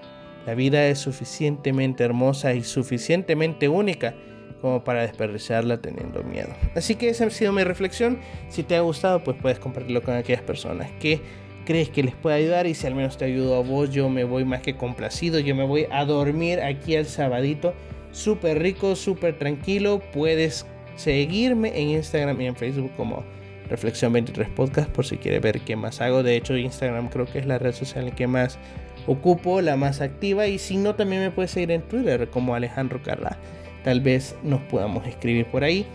la 0.46 0.54
vida 0.54 0.86
es 0.88 1.00
suficientemente 1.00 2.04
hermosa 2.04 2.54
y 2.54 2.64
suficientemente 2.64 3.68
única 3.68 4.14
como 4.62 4.84
para 4.84 5.02
desperdiciarla 5.02 5.82
teniendo 5.82 6.24
miedo. 6.24 6.50
Así 6.76 6.96
que 6.96 7.10
esa 7.10 7.26
ha 7.26 7.30
sido 7.30 7.52
mi 7.52 7.64
reflexión. 7.64 8.20
Si 8.50 8.64
te 8.64 8.76
ha 8.76 8.82
gustado, 8.82 9.24
pues 9.24 9.38
puedes 9.42 9.60
compartirlo 9.60 10.02
con 10.04 10.16
aquellas 10.16 10.42
personas 10.42 10.92
que 11.00 11.22
crees 11.68 11.90
que 11.90 12.02
les 12.02 12.16
puede 12.16 12.38
ayudar 12.38 12.66
y 12.66 12.74
si 12.74 12.88
al 12.88 12.96
menos 12.96 13.18
te 13.18 13.26
ayudó 13.26 13.58
a 13.58 13.62
vos, 13.62 13.90
yo 13.90 14.08
me 14.08 14.24
voy 14.24 14.46
más 14.46 14.62
que 14.62 14.78
complacido, 14.78 15.38
yo 15.40 15.54
me 15.54 15.66
voy 15.66 15.86
a 15.92 16.06
dormir 16.06 16.62
aquí 16.62 16.96
al 16.96 17.06
sabadito, 17.06 17.74
súper 18.14 18.62
rico, 18.62 18.96
súper 18.96 19.38
tranquilo, 19.38 20.02
puedes 20.14 20.66
seguirme 20.96 21.78
en 21.78 21.90
Instagram 21.90 22.40
y 22.40 22.46
en 22.46 22.56
Facebook 22.56 22.92
como 22.96 23.26
Reflexión 23.70 24.14
23 24.14 24.48
Podcast 24.52 24.90
por 24.92 25.06
si 25.06 25.18
quieres 25.18 25.42
ver 25.42 25.60
qué 25.60 25.76
más 25.76 26.00
hago, 26.00 26.24
de 26.24 26.38
hecho 26.38 26.56
Instagram 26.56 27.10
creo 27.10 27.26
que 27.26 27.40
es 27.40 27.46
la 27.46 27.60
red 27.60 27.74
social 27.74 28.08
en 28.08 28.16
que 28.16 28.28
más 28.28 28.58
ocupo, 29.06 29.60
la 29.60 29.76
más 29.76 30.00
activa 30.00 30.48
y 30.48 30.60
si 30.60 30.78
no 30.78 30.96
también 30.96 31.22
me 31.22 31.32
puedes 31.32 31.52
seguir 31.52 31.72
en 31.72 31.82
Twitter 31.82 32.30
como 32.30 32.56
Alejandro 32.56 33.04
Carla, 33.04 33.38
tal 33.84 34.00
vez 34.00 34.38
nos 34.42 34.62
podamos 34.62 35.06
escribir 35.06 35.46
por 35.48 35.66
ahí. 35.66 35.86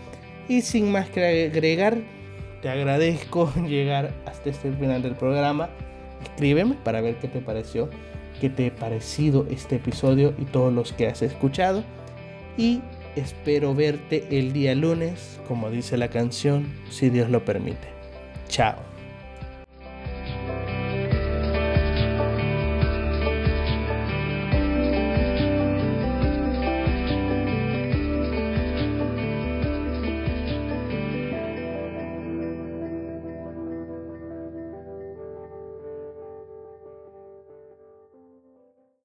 Y 0.47 0.61
sin 0.61 0.91
más 0.91 1.09
que 1.09 1.49
agregar 1.51 1.97
te 2.63 2.69
agradezco 2.69 3.51
llegar 3.67 4.13
hasta 4.25 4.49
este 4.49 4.71
final 4.71 5.03
del 5.03 5.15
programa. 5.15 5.69
Escríbeme 6.23 6.75
para 6.75 7.01
ver 7.01 7.17
qué 7.17 7.27
te 7.27 7.41
pareció, 7.41 7.89
qué 8.39 8.49
te 8.49 8.67
ha 8.67 8.75
parecido 8.75 9.45
este 9.51 9.75
episodio 9.75 10.33
y 10.39 10.45
todos 10.45 10.73
los 10.73 10.93
que 10.93 11.07
has 11.07 11.21
escuchado. 11.21 11.83
Y 12.57 12.81
espero 13.17 13.75
verte 13.75 14.25
el 14.31 14.53
día 14.53 14.73
lunes, 14.73 15.39
como 15.47 15.69
dice 15.69 15.97
la 15.97 16.07
canción, 16.07 16.73
si 16.89 17.09
Dios 17.09 17.29
lo 17.29 17.43
permite. 17.43 17.89
Chao. 18.47 18.92